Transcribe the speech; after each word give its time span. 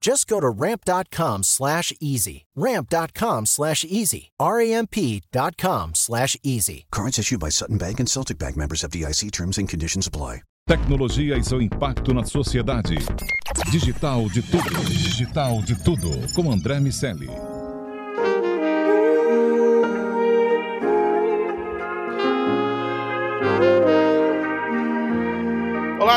Just 0.00 0.28
go 0.28 0.40
to 0.40 0.48
ramp.com 0.48 1.42
slash 1.42 1.92
easy. 2.00 2.44
Ramp.com 2.54 3.46
slash 3.46 3.84
easy. 3.84 4.30
R-A-M-P.com 4.40 5.94
slash 5.94 6.36
easy. 6.42 6.86
Cards 6.90 7.18
issued 7.18 7.40
by 7.40 7.48
Sutton 7.50 7.78
Bank 7.78 8.00
and 8.00 8.08
Celtic 8.08 8.38
Bank 8.38 8.56
members 8.56 8.84
of 8.84 8.90
DIC 8.90 9.30
terms 9.32 9.58
and 9.58 9.68
conditions 9.68 10.06
apply. 10.06 10.42
Tecnologia 10.68 11.38
e 11.38 11.42
seu 11.42 11.62
impacto 11.62 12.12
na 12.12 12.24
sociedade. 12.24 12.98
Digital 13.72 14.28
de 14.28 14.42
tudo. 14.42 14.84
Digital 14.84 15.62
de 15.62 15.74
tudo. 15.82 16.10
Com 16.34 16.50
André 16.52 16.78
Miceli. 16.78 17.47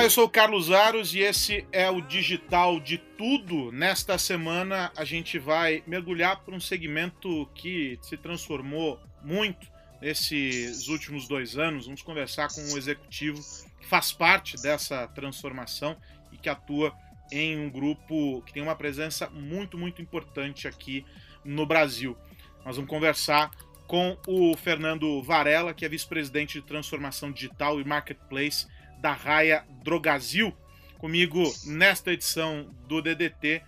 Olá, 0.02 0.08
eu 0.08 0.10
sou 0.10 0.26
o 0.26 0.30
Carlos 0.30 0.72
Aros 0.72 1.14
e 1.14 1.20
esse 1.20 1.64
é 1.72 1.88
o 1.88 2.02
Digital 2.02 2.80
de 2.80 2.98
Tudo. 2.98 3.72
Nesta 3.72 4.18
semana 4.18 4.92
a 4.98 5.06
gente 5.06 5.38
vai 5.38 5.84
mergulhar 5.86 6.40
para 6.44 6.56
um 6.56 6.60
segmento 6.60 7.48
que 7.54 8.00
se 8.02 8.18
transformou 8.18 9.00
muito 9.24 9.68
nesses 10.02 10.88
últimos 10.88 11.28
dois 11.28 11.56
anos. 11.56 11.86
Vamos 11.86 12.02
conversar 12.02 12.48
com 12.52 12.62
um 12.62 12.78
executivo 12.80 13.40
que 13.80 13.86
faz 13.86 14.12
parte 14.12 14.60
dessa 14.60 15.08
transformação 15.10 15.96
e 16.32 16.38
que 16.38 16.50
atua 16.50 16.92
em 17.32 17.60
um 17.60 17.70
grupo 17.70 18.42
que 18.42 18.54
tem 18.54 18.64
uma 18.64 18.76
presença 18.76 19.30
muito, 19.30 19.78
muito 19.78 20.02
importante 20.02 20.68
aqui 20.68 21.06
no 21.46 21.64
Brasil. 21.64 22.18
Nós 22.66 22.76
vamos 22.76 22.90
conversar 22.90 23.52
com 23.86 24.18
o 24.26 24.58
Fernando 24.58 25.22
Varela, 25.22 25.76
que 25.76 25.86
é 25.86 25.90
vice-presidente 25.90 26.60
de 26.60 26.66
transformação 26.66 27.32
digital 27.32 27.80
e 27.80 27.86
marketplace 27.86 28.66
da 29.02 29.14
Raia 29.14 29.66
Drogazil. 29.84 30.54
Comigo 30.98 31.44
nesta 31.66 32.12
edição 32.12 32.70
do 32.88 33.02
DDT, 33.02 33.64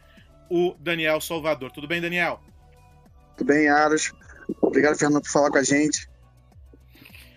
o 0.50 0.76
Daniel 0.80 1.20
Salvador. 1.20 1.72
Tudo 1.72 1.88
bem, 1.88 2.00
Daniel? 2.00 2.39
Tudo 3.36 3.48
bem, 3.48 3.67
Aros. 3.67 4.14
Obrigado, 4.61 4.98
Fernando, 4.98 5.23
por 5.23 5.31
falar 5.31 5.50
com 5.50 5.58
a 5.58 5.64
gente. 5.64 6.08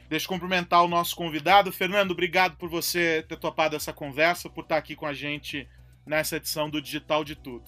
Deixa 0.08 0.26
eu 0.26 0.28
cumprimentar 0.28 0.84
o 0.84 0.88
nosso 0.88 1.16
convidado. 1.16 1.72
Fernando, 1.72 2.10
obrigado 2.10 2.56
por 2.56 2.68
você 2.68 3.24
ter 3.26 3.38
topado 3.38 3.74
essa 3.74 3.92
conversa, 3.92 4.50
por 4.50 4.62
estar 4.62 4.76
aqui 4.76 4.94
com 4.94 5.06
a 5.06 5.14
gente 5.14 5.66
nessa 6.04 6.36
edição 6.36 6.68
do 6.68 6.80
Digital 6.80 7.24
de 7.24 7.34
Tudo. 7.34 7.64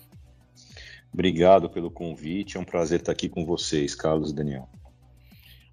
Obrigado 1.12 1.70
pelo 1.70 1.90
convite. 1.90 2.56
É 2.56 2.60
um 2.60 2.64
prazer 2.64 3.00
estar 3.00 3.12
aqui 3.12 3.28
com 3.28 3.44
vocês, 3.44 3.94
Carlos 3.94 4.30
e 4.30 4.34
Daniel. 4.34 4.68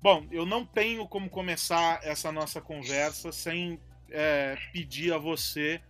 Bom, 0.01 0.25
eu 0.31 0.45
não 0.45 0.65
tenho 0.65 1.07
como 1.07 1.29
começar 1.29 1.99
essa 2.03 2.31
nossa 2.31 2.61
conversa 2.61 3.31
sem 3.31 3.79
é, 4.09 4.57
pedir 4.71 5.13
a 5.13 5.17
você 5.17 5.81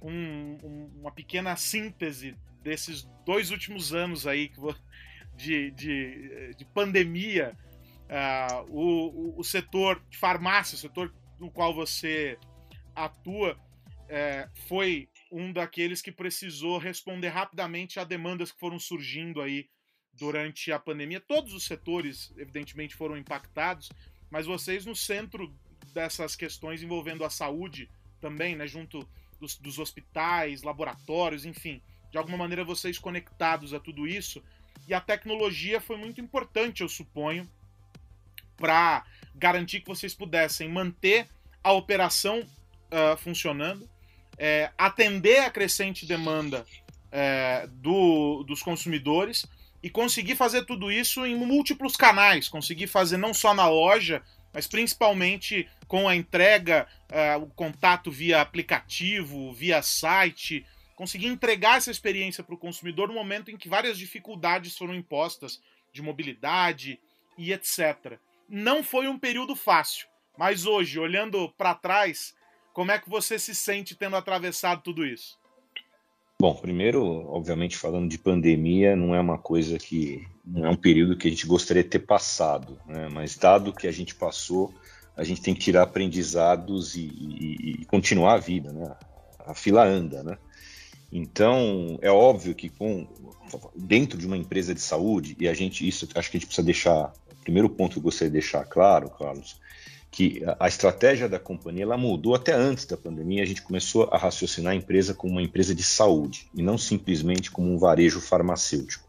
um, 0.00 0.58
um, 0.62 0.90
uma 1.00 1.10
pequena 1.10 1.56
síntese 1.56 2.36
desses 2.62 3.02
dois 3.24 3.50
últimos 3.50 3.94
anos 3.94 4.26
aí 4.26 4.50
de, 5.36 5.70
de, 5.72 6.54
de 6.56 6.64
pandemia. 6.66 7.56
Uh, 8.06 8.70
o, 8.70 9.40
o, 9.40 9.44
setor 9.44 10.00
de 10.08 10.16
farmácia, 10.16 10.76
o 10.76 10.78
setor 10.78 11.12
no 11.40 11.50
qual 11.50 11.74
você 11.74 12.38
atua, 12.94 13.58
é, 14.08 14.48
foi 14.68 15.08
um 15.30 15.52
daqueles 15.52 16.00
que 16.00 16.12
precisou 16.12 16.78
responder 16.78 17.28
rapidamente 17.28 17.98
a 17.98 18.04
demandas 18.04 18.52
que 18.52 18.60
foram 18.60 18.78
surgindo 18.78 19.42
aí 19.42 19.68
durante 20.12 20.72
a 20.72 20.78
pandemia. 20.78 21.20
Todos 21.20 21.52
os 21.52 21.64
setores, 21.64 22.32
evidentemente, 22.36 22.94
foram 22.94 23.16
impactados, 23.16 23.90
mas 24.30 24.46
vocês 24.46 24.86
no 24.86 24.94
centro 24.94 25.52
dessas 25.96 26.36
questões 26.36 26.82
envolvendo 26.82 27.24
a 27.24 27.30
saúde 27.30 27.88
também, 28.20 28.54
né, 28.54 28.66
junto 28.66 29.08
dos, 29.40 29.56
dos 29.56 29.78
hospitais, 29.78 30.62
laboratórios, 30.62 31.46
enfim, 31.46 31.80
de 32.10 32.18
alguma 32.18 32.36
maneira 32.36 32.62
vocês 32.62 32.98
conectados 32.98 33.72
a 33.72 33.80
tudo 33.80 34.06
isso. 34.06 34.42
E 34.86 34.92
a 34.92 35.00
tecnologia 35.00 35.80
foi 35.80 35.96
muito 35.96 36.20
importante, 36.20 36.82
eu 36.82 36.88
suponho, 36.88 37.50
para 38.58 39.06
garantir 39.34 39.80
que 39.80 39.88
vocês 39.88 40.12
pudessem 40.12 40.68
manter 40.68 41.28
a 41.64 41.72
operação 41.72 42.40
uh, 42.40 43.16
funcionando, 43.16 43.88
é, 44.36 44.70
atender 44.76 45.38
a 45.38 45.50
crescente 45.50 46.04
demanda 46.04 46.66
é, 47.10 47.66
do, 47.68 48.44
dos 48.44 48.62
consumidores 48.62 49.46
e 49.82 49.88
conseguir 49.88 50.36
fazer 50.36 50.66
tudo 50.66 50.92
isso 50.92 51.24
em 51.24 51.34
múltiplos 51.34 51.96
canais, 51.96 52.50
conseguir 52.50 52.86
fazer 52.86 53.16
não 53.16 53.32
só 53.32 53.54
na 53.54 53.66
loja, 53.66 54.22
mas 54.56 54.66
principalmente 54.66 55.68
com 55.86 56.08
a 56.08 56.16
entrega, 56.16 56.88
uh, 57.12 57.42
o 57.42 57.46
contato 57.48 58.10
via 58.10 58.40
aplicativo, 58.40 59.52
via 59.52 59.82
site, 59.82 60.64
conseguir 60.94 61.26
entregar 61.26 61.76
essa 61.76 61.90
experiência 61.90 62.42
para 62.42 62.54
o 62.54 62.58
consumidor 62.58 63.08
no 63.08 63.12
momento 63.12 63.50
em 63.50 63.56
que 63.58 63.68
várias 63.68 63.98
dificuldades 63.98 64.74
foram 64.74 64.94
impostas 64.94 65.60
de 65.92 66.00
mobilidade 66.00 66.98
e 67.36 67.52
etc. 67.52 68.18
Não 68.48 68.82
foi 68.82 69.08
um 69.08 69.18
período 69.18 69.54
fácil, 69.54 70.08
mas 70.38 70.64
hoje, 70.64 70.98
olhando 70.98 71.50
para 71.50 71.74
trás, 71.74 72.34
como 72.72 72.90
é 72.90 72.98
que 72.98 73.10
você 73.10 73.38
se 73.38 73.54
sente 73.54 73.94
tendo 73.94 74.16
atravessado 74.16 74.80
tudo 74.80 75.04
isso? 75.04 75.38
Bom, 76.38 76.54
primeiro, 76.54 77.02
obviamente, 77.28 77.78
falando 77.78 78.10
de 78.10 78.18
pandemia, 78.18 78.94
não 78.94 79.14
é 79.14 79.20
uma 79.20 79.38
coisa 79.38 79.78
que. 79.78 80.26
não 80.44 80.66
é 80.66 80.70
um 80.70 80.76
período 80.76 81.16
que 81.16 81.28
a 81.28 81.30
gente 81.30 81.46
gostaria 81.46 81.82
de 81.82 81.88
ter 81.88 82.00
passado, 82.00 82.78
né? 82.86 83.08
mas 83.08 83.36
dado 83.36 83.72
que 83.72 83.86
a 83.86 83.92
gente 83.92 84.14
passou, 84.14 84.72
a 85.16 85.24
gente 85.24 85.40
tem 85.40 85.54
que 85.54 85.60
tirar 85.60 85.82
aprendizados 85.82 86.94
e, 86.94 87.00
e, 87.00 87.80
e 87.80 87.84
continuar 87.86 88.34
a 88.34 88.38
vida, 88.38 88.70
né? 88.70 88.94
A 89.46 89.54
fila 89.54 89.84
anda, 89.84 90.22
né? 90.22 90.36
Então, 91.10 91.98
é 92.02 92.10
óbvio 92.10 92.54
que 92.54 92.68
com, 92.68 93.06
dentro 93.74 94.18
de 94.18 94.26
uma 94.26 94.36
empresa 94.36 94.74
de 94.74 94.80
saúde, 94.80 95.34
e 95.40 95.48
a 95.48 95.54
gente, 95.54 95.88
isso 95.88 96.06
acho 96.14 96.30
que 96.30 96.36
a 96.36 96.40
gente 96.40 96.46
precisa 96.48 96.64
deixar, 96.66 97.12
o 97.32 97.42
primeiro 97.42 97.70
ponto 97.70 97.92
que 97.92 97.98
eu 97.98 98.02
gostaria 98.02 98.28
de 98.28 98.38
deixar 98.40 98.64
claro, 98.64 99.08
Carlos, 99.08 99.58
que 100.16 100.42
a 100.58 100.66
estratégia 100.66 101.28
da 101.28 101.38
companhia 101.38 101.82
ela 101.82 101.98
mudou 101.98 102.34
até 102.34 102.50
antes 102.54 102.86
da 102.86 102.96
pandemia. 102.96 103.42
A 103.42 103.46
gente 103.46 103.60
começou 103.60 104.08
a 104.10 104.16
raciocinar 104.16 104.72
a 104.72 104.74
empresa 104.74 105.12
como 105.12 105.34
uma 105.34 105.42
empresa 105.42 105.74
de 105.74 105.82
saúde 105.82 106.48
e 106.54 106.62
não 106.62 106.78
simplesmente 106.78 107.50
como 107.50 107.70
um 107.70 107.76
varejo 107.76 108.18
farmacêutico. 108.18 109.06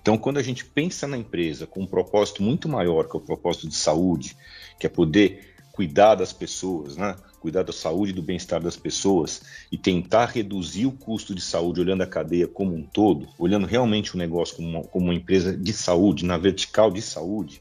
Então, 0.00 0.16
quando 0.16 0.38
a 0.38 0.42
gente 0.42 0.64
pensa 0.64 1.06
na 1.06 1.18
empresa 1.18 1.66
com 1.66 1.82
um 1.82 1.86
propósito 1.86 2.42
muito 2.42 2.70
maior, 2.70 3.06
que 3.06 3.14
é 3.14 3.20
o 3.20 3.22
propósito 3.22 3.68
de 3.68 3.74
saúde, 3.74 4.34
que 4.80 4.86
é 4.86 4.88
poder 4.88 5.56
cuidar 5.72 6.14
das 6.14 6.32
pessoas, 6.32 6.96
né? 6.96 7.14
cuidar 7.38 7.62
da 7.62 7.72
saúde 7.74 8.12
e 8.12 8.14
do 8.14 8.22
bem-estar 8.22 8.58
das 8.58 8.78
pessoas 8.78 9.42
e 9.70 9.76
tentar 9.76 10.24
reduzir 10.24 10.86
o 10.86 10.92
custo 10.92 11.34
de 11.34 11.42
saúde 11.42 11.82
olhando 11.82 12.02
a 12.02 12.06
cadeia 12.06 12.48
como 12.48 12.74
um 12.74 12.82
todo, 12.82 13.28
olhando 13.38 13.66
realmente 13.66 14.14
o 14.14 14.18
negócio 14.18 14.56
como 14.56 14.68
uma, 14.70 14.84
como 14.84 15.04
uma 15.04 15.14
empresa 15.14 15.54
de 15.54 15.74
saúde, 15.74 16.24
na 16.24 16.38
vertical 16.38 16.90
de 16.90 17.02
saúde, 17.02 17.60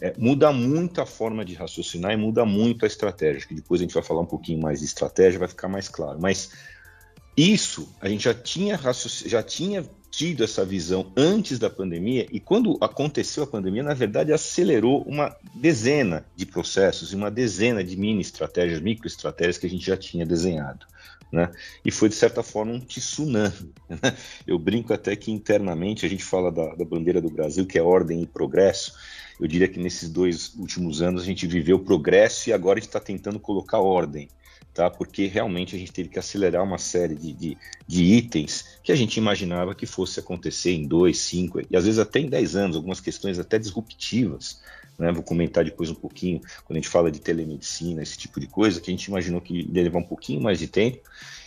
é, 0.00 0.14
muda 0.18 0.52
muito 0.52 1.00
a 1.00 1.06
forma 1.06 1.44
de 1.44 1.54
raciocinar 1.54 2.12
e 2.12 2.16
muda 2.16 2.44
muito 2.44 2.84
a 2.84 2.88
estratégia, 2.88 3.46
que 3.46 3.54
depois 3.54 3.80
a 3.80 3.84
gente 3.84 3.94
vai 3.94 4.02
falar 4.02 4.20
um 4.20 4.26
pouquinho 4.26 4.60
mais 4.60 4.80
de 4.80 4.86
estratégia, 4.86 5.38
vai 5.38 5.48
ficar 5.48 5.68
mais 5.68 5.88
claro. 5.88 6.18
Mas 6.20 6.50
isso 7.36 7.94
a 8.00 8.08
gente 8.08 8.24
já 8.24 8.34
tinha, 8.34 8.78
já 9.26 9.42
tinha 9.42 9.84
tido 10.10 10.42
essa 10.42 10.64
visão 10.64 11.12
antes 11.14 11.58
da 11.58 11.68
pandemia, 11.68 12.26
e 12.32 12.40
quando 12.40 12.78
aconteceu 12.80 13.44
a 13.44 13.46
pandemia, 13.46 13.82
na 13.82 13.92
verdade, 13.92 14.32
acelerou 14.32 15.02
uma 15.02 15.36
dezena 15.54 16.24
de 16.34 16.46
processos 16.46 17.12
e 17.12 17.16
uma 17.16 17.30
dezena 17.30 17.84
de 17.84 17.96
mini 17.96 18.22
estratégias, 18.22 18.80
micro 18.80 19.06
estratégias 19.06 19.58
que 19.58 19.66
a 19.66 19.70
gente 19.70 19.84
já 19.84 19.96
tinha 19.96 20.24
desenhado. 20.24 20.86
Né? 21.36 21.52
E 21.84 21.90
foi, 21.90 22.08
de 22.08 22.14
certa 22.14 22.42
forma, 22.42 22.72
um 22.72 22.80
tsunami. 22.80 23.74
Né? 23.90 24.16
Eu 24.46 24.58
brinco 24.58 24.94
até 24.94 25.14
que 25.14 25.30
internamente 25.30 26.06
a 26.06 26.08
gente 26.08 26.24
fala 26.24 26.50
da, 26.50 26.74
da 26.74 26.84
bandeira 26.84 27.20
do 27.20 27.28
Brasil, 27.28 27.66
que 27.66 27.78
é 27.78 27.82
ordem 27.82 28.22
e 28.22 28.26
progresso, 28.26 28.94
eu 29.38 29.46
diria 29.46 29.68
que 29.68 29.78
nesses 29.78 30.08
dois 30.08 30.54
últimos 30.54 31.02
anos 31.02 31.22
a 31.22 31.26
gente 31.26 31.46
viveu 31.46 31.78
progresso 31.78 32.48
e 32.48 32.54
agora 32.54 32.78
a 32.78 32.80
gente 32.80 32.88
está 32.88 33.00
tentando 33.00 33.38
colocar 33.38 33.80
ordem. 33.80 34.30
tá? 34.72 34.88
Porque 34.88 35.26
realmente 35.26 35.76
a 35.76 35.78
gente 35.78 35.92
teve 35.92 36.08
que 36.08 36.18
acelerar 36.18 36.64
uma 36.64 36.78
série 36.78 37.14
de, 37.14 37.34
de, 37.34 37.58
de, 37.86 38.02
itens 38.02 38.78
que 38.82 38.90
a 38.90 38.96
gente 38.96 39.18
imaginava 39.18 39.74
que 39.74 39.84
fosse 39.84 40.18
acontecer 40.18 40.72
em 40.72 40.88
dois, 40.88 41.18
cinco 41.18 41.60
e 41.60 41.76
às 41.76 41.84
vezes 41.84 41.98
até 41.98 42.18
em 42.18 42.30
dez 42.30 42.56
anos, 42.56 42.76
algumas 42.76 42.98
questões 42.98 43.38
até 43.38 43.58
disruptivas. 43.58 44.62
Né? 44.98 45.12
Vou 45.12 45.22
comentar 45.22 45.64
depois 45.64 45.90
um 45.90 45.94
pouquinho, 45.94 46.40
quando 46.64 46.78
a 46.78 46.80
gente 46.80 46.88
fala 46.88 47.10
de 47.10 47.20
telemedicina, 47.20 48.02
esse 48.02 48.16
tipo 48.16 48.40
de 48.40 48.46
coisa, 48.46 48.80
que 48.80 48.90
a 48.90 48.94
gente 48.94 49.06
imaginou 49.06 49.40
que 49.40 49.68
ia 49.72 49.82
levar 49.82 49.98
um 49.98 50.06
pouquinho 50.06 50.40
mais 50.40 50.58
de 50.58 50.66
tempo, 50.66 50.98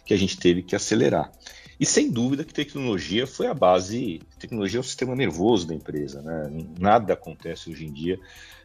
que 0.06 0.13
a 0.13 0.18
gente 0.18 0.38
teve 0.38 0.62
que 0.62 0.75
acelerar. 0.75 1.31
E 1.80 1.86
sem 1.86 2.12
dúvida 2.12 2.44
que 2.44 2.54
tecnologia 2.54 3.25
foi 3.25 3.48
a 3.48 3.54
base, 3.54 4.22
tecnologia 4.38 4.80
é 4.80 4.81
o 4.81 4.84
sistema 4.84 5.16
nervoso 5.16 5.66
da 5.66 5.74
empresa, 5.74 6.22
né? 6.22 6.66
Nada 6.78 7.13
acontece 7.13 7.69
hoje 7.69 7.86
em 7.86 7.94
dia 7.94 8.19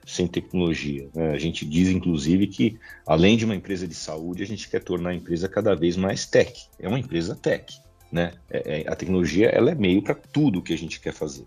sem 0.05 0.27
tecnologia. 0.27 1.09
Né? 1.15 1.31
A 1.31 1.39
gente 1.39 1.65
diz, 1.65 1.89
inclusive, 1.89 2.49
que 2.49 2.79
além 3.07 3.37
de 3.37 3.45
uma 3.45 3.55
empresa 3.55 3.87
de 3.87 3.95
saúde, 3.95 4.43
a 4.43 4.47
gente 4.47 4.69
quer 4.69 4.83
tornar 4.83 5.11
a 5.11 5.15
empresa 5.15 5.49
cada 5.49 5.75
vez 5.75 5.97
mais 5.97 6.27
tech. 6.27 6.67
É 6.79 6.89
uma 6.89 6.99
empresa 6.99 7.37
tech. 7.37 7.81
Né? 8.15 8.31
É, 8.49 8.83
é, 8.83 8.89
a 8.89 8.95
tecnologia 8.95 9.49
ela 9.49 9.73
é 9.73 9.75
meio 9.75 10.01
para 10.01 10.15
tudo 10.15 10.63
que 10.63 10.73
a 10.73 10.79
gente 10.79 11.01
quer 11.01 11.13
fazer. 11.13 11.45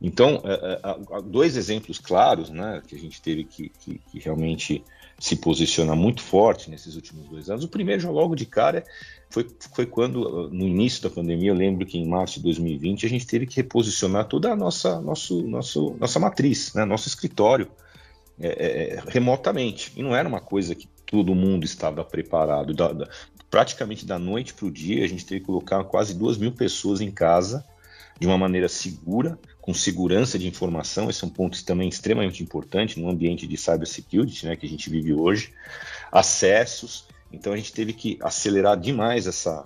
Então, 0.00 0.40
é, 0.44 0.80
é 0.84 1.22
dois 1.22 1.56
exemplos 1.56 1.98
claros 1.98 2.48
né, 2.48 2.80
que 2.86 2.94
a 2.94 2.98
gente 2.98 3.20
teve 3.20 3.42
que, 3.42 3.72
que, 3.80 3.98
que, 3.98 4.20
realmente 4.20 4.84
se 5.18 5.34
posicionar 5.34 5.96
muito 5.96 6.22
forte 6.22 6.70
nesses 6.70 6.94
últimos 6.94 7.28
dois 7.28 7.50
anos. 7.50 7.64
O 7.64 7.68
primeiro, 7.68 8.00
já 8.00 8.08
logo 8.08 8.36
de 8.36 8.46
cara, 8.46 8.84
foi, 9.28 9.48
foi 9.74 9.84
quando, 9.84 10.48
no 10.48 10.68
início 10.68 11.02
da 11.02 11.10
pandemia, 11.10 11.50
eu 11.50 11.56
lembro 11.56 11.84
que 11.84 11.98
em 11.98 12.06
março 12.06 12.34
de 12.36 12.44
2020, 12.44 13.04
a 13.04 13.08
gente 13.08 13.26
teve 13.26 13.44
que 13.44 13.56
reposicionar 13.56 14.28
toda 14.28 14.52
a 14.52 14.54
nossa, 14.54 15.00
nosso, 15.00 15.42
nosso, 15.42 15.96
nossa 15.98 16.20
matriz, 16.20 16.72
né, 16.72 16.84
nosso 16.84 17.08
escritório 17.08 17.68
é, 18.38 18.94
é, 18.94 19.02
remotamente. 19.08 19.92
E 19.96 20.04
não 20.04 20.14
era 20.14 20.28
uma 20.28 20.40
coisa 20.40 20.72
que 20.72 20.86
todo 21.04 21.34
mundo 21.34 21.64
estava 21.64 22.04
preparado. 22.04 22.74
Da, 22.74 22.92
da, 22.92 23.08
praticamente 23.56 24.04
da 24.04 24.18
noite 24.18 24.52
para 24.52 24.66
o 24.66 24.70
dia, 24.70 25.02
a 25.02 25.08
gente 25.08 25.24
teve 25.24 25.40
que 25.40 25.46
colocar 25.46 25.82
quase 25.84 26.12
duas 26.12 26.36
mil 26.36 26.52
pessoas 26.52 27.00
em 27.00 27.10
casa 27.10 27.64
de 28.20 28.26
uma 28.26 28.36
maneira 28.36 28.68
segura, 28.68 29.38
com 29.62 29.72
segurança 29.72 30.38
de 30.38 30.46
informação. 30.46 31.08
Esse 31.08 31.24
é 31.24 31.26
um 31.26 31.30
ponto 31.30 31.64
também 31.64 31.88
extremamente 31.88 32.42
importante 32.42 33.00
no 33.00 33.08
ambiente 33.08 33.46
de 33.46 33.56
cybersecurity 33.56 34.44
né, 34.44 34.56
que 34.56 34.66
a 34.66 34.68
gente 34.68 34.90
vive 34.90 35.14
hoje. 35.14 35.54
Acessos. 36.12 37.08
Então 37.32 37.54
a 37.54 37.56
gente 37.56 37.72
teve 37.72 37.94
que 37.94 38.18
acelerar 38.20 38.78
demais 38.78 39.26
essa, 39.26 39.62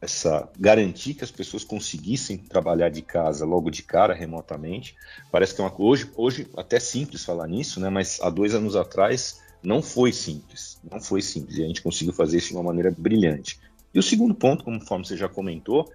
essa 0.00 0.48
garantir 0.56 1.14
que 1.14 1.24
as 1.24 1.32
pessoas 1.32 1.64
conseguissem 1.64 2.38
trabalhar 2.38 2.88
de 2.88 3.02
casa 3.02 3.44
logo 3.44 3.68
de 3.68 3.82
cara 3.82 4.14
remotamente. 4.14 4.94
Parece 5.32 5.56
que 5.56 5.60
é 5.60 5.64
uma 5.64 5.74
hoje 5.76 6.08
hoje 6.16 6.46
até 6.56 6.78
simples 6.78 7.24
falar 7.24 7.48
nisso, 7.48 7.80
né? 7.80 7.90
Mas 7.90 8.20
há 8.22 8.30
dois 8.30 8.54
anos 8.54 8.76
atrás 8.76 9.42
não 9.64 9.82
foi 9.82 10.12
simples, 10.12 10.78
não 10.88 11.00
foi 11.00 11.22
simples 11.22 11.56
e 11.56 11.64
a 11.64 11.66
gente 11.66 11.82
conseguiu 11.82 12.12
fazer 12.12 12.38
isso 12.38 12.48
de 12.48 12.54
uma 12.54 12.62
maneira 12.62 12.94
brilhante. 12.96 13.58
E 13.92 13.98
o 13.98 14.02
segundo 14.02 14.34
ponto, 14.34 14.64
conforme 14.64 15.06
você 15.06 15.16
já 15.16 15.28
comentou, 15.28 15.90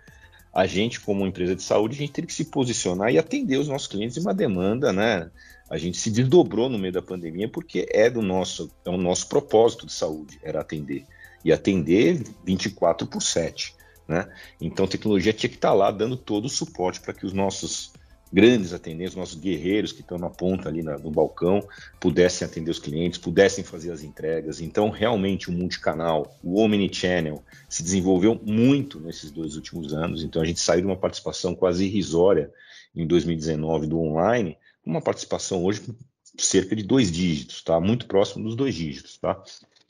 a 0.54 0.66
gente 0.66 1.00
como 1.00 1.27
empresa 1.27 1.56
de 1.56 1.62
saúde 1.62 1.95
a 1.95 2.00
gente 2.00 2.12
teve 2.12 2.27
que 2.27 2.33
se 2.33 2.45
posicionar 2.45 3.12
e 3.12 3.18
atender 3.18 3.57
os 3.57 3.68
nossos 3.68 3.88
clientes 3.88 4.18
em 4.18 4.21
uma 4.21 4.33
demanda, 4.33 4.92
né? 4.92 5.30
A 5.69 5.77
gente 5.77 5.98
se 5.98 6.10
desdobrou 6.10 6.68
no 6.68 6.80
meio 6.80 6.94
da 6.94 7.01
pandemia 7.01 7.48
porque 7.48 7.88
é 7.92 8.10
do 8.10 8.21
nosso 8.21 8.71
é 8.83 8.89
o 8.89 8.98
nosso 8.98 9.27
propósito 9.27 9.86
de 9.86 9.94
saúde 9.94 10.39
era 10.42 10.62
atender 10.62 11.06
e 11.45 11.54
atender 11.54 12.24
24 12.44 13.07
por 13.07 13.22
7. 13.22 13.75
Né? 14.07 14.27
Então, 14.60 14.86
a 14.86 14.88
tecnologia 14.88 15.31
tinha 15.31 15.50
que 15.50 15.56
estar 15.56 15.72
lá 15.72 15.92
dando 15.92 16.18
todo 16.18 16.45
o 16.45 16.50
suporte 16.50 17.00
para 17.00 17.13
que 17.13 17.25
os 17.25 17.31
nossos 17.31 17.94
grandes 18.31 18.74
atendentes, 18.74 19.16
nossos 19.16 19.40
guerreiros 19.40 19.92
que 19.92 20.02
estão 20.02 20.18
na 20.18 20.30
ponta 20.30 20.70
ali 20.70 20.84
na, 20.84 20.98
no 20.98 21.10
balcão, 21.10 21.68
pudessem 22.00 22.48
atender 22.48 22.72
os 22.72 22.80
clientes, 22.80 23.18
pudessem 23.18 23.64
fazer 23.64 23.92
as 23.92 24.04
entregas. 24.04 24.62
Então, 24.62 24.90
realmente, 24.90 25.50
o 25.50 25.52
multicanal, 25.52 26.38
o 26.44 26.60
omnichannel, 26.60 27.44
se 27.68 27.84
desenvolveu 27.84 28.40
muito 28.44 29.00
nesses 29.00 29.31
dois 29.31 29.56
últimos 29.56 29.94
anos. 29.94 30.24
Então, 30.24 30.42
a 30.42 30.46
gente 30.46 30.60
saiu 30.60 30.81
de 30.81 30.88
uma 30.88 30.98
participação 30.98 31.56
quase 31.56 31.86
irrisória 31.86 32.52
em 32.96 33.06
2019 33.06 33.88
do 33.88 34.00
online, 34.00 34.58
uma 34.86 35.02
participação 35.02 35.64
hoje 35.64 35.82
cerca 36.38 36.75
de 36.75 36.84
dois 36.84 37.12
dígitos, 37.12 37.62
tá? 37.62 37.80
Muito 37.80 38.06
próximo 38.08 38.44
dos 38.44 38.56
dois 38.56 38.75
dígitos, 38.75 39.18
tá? 39.18 39.42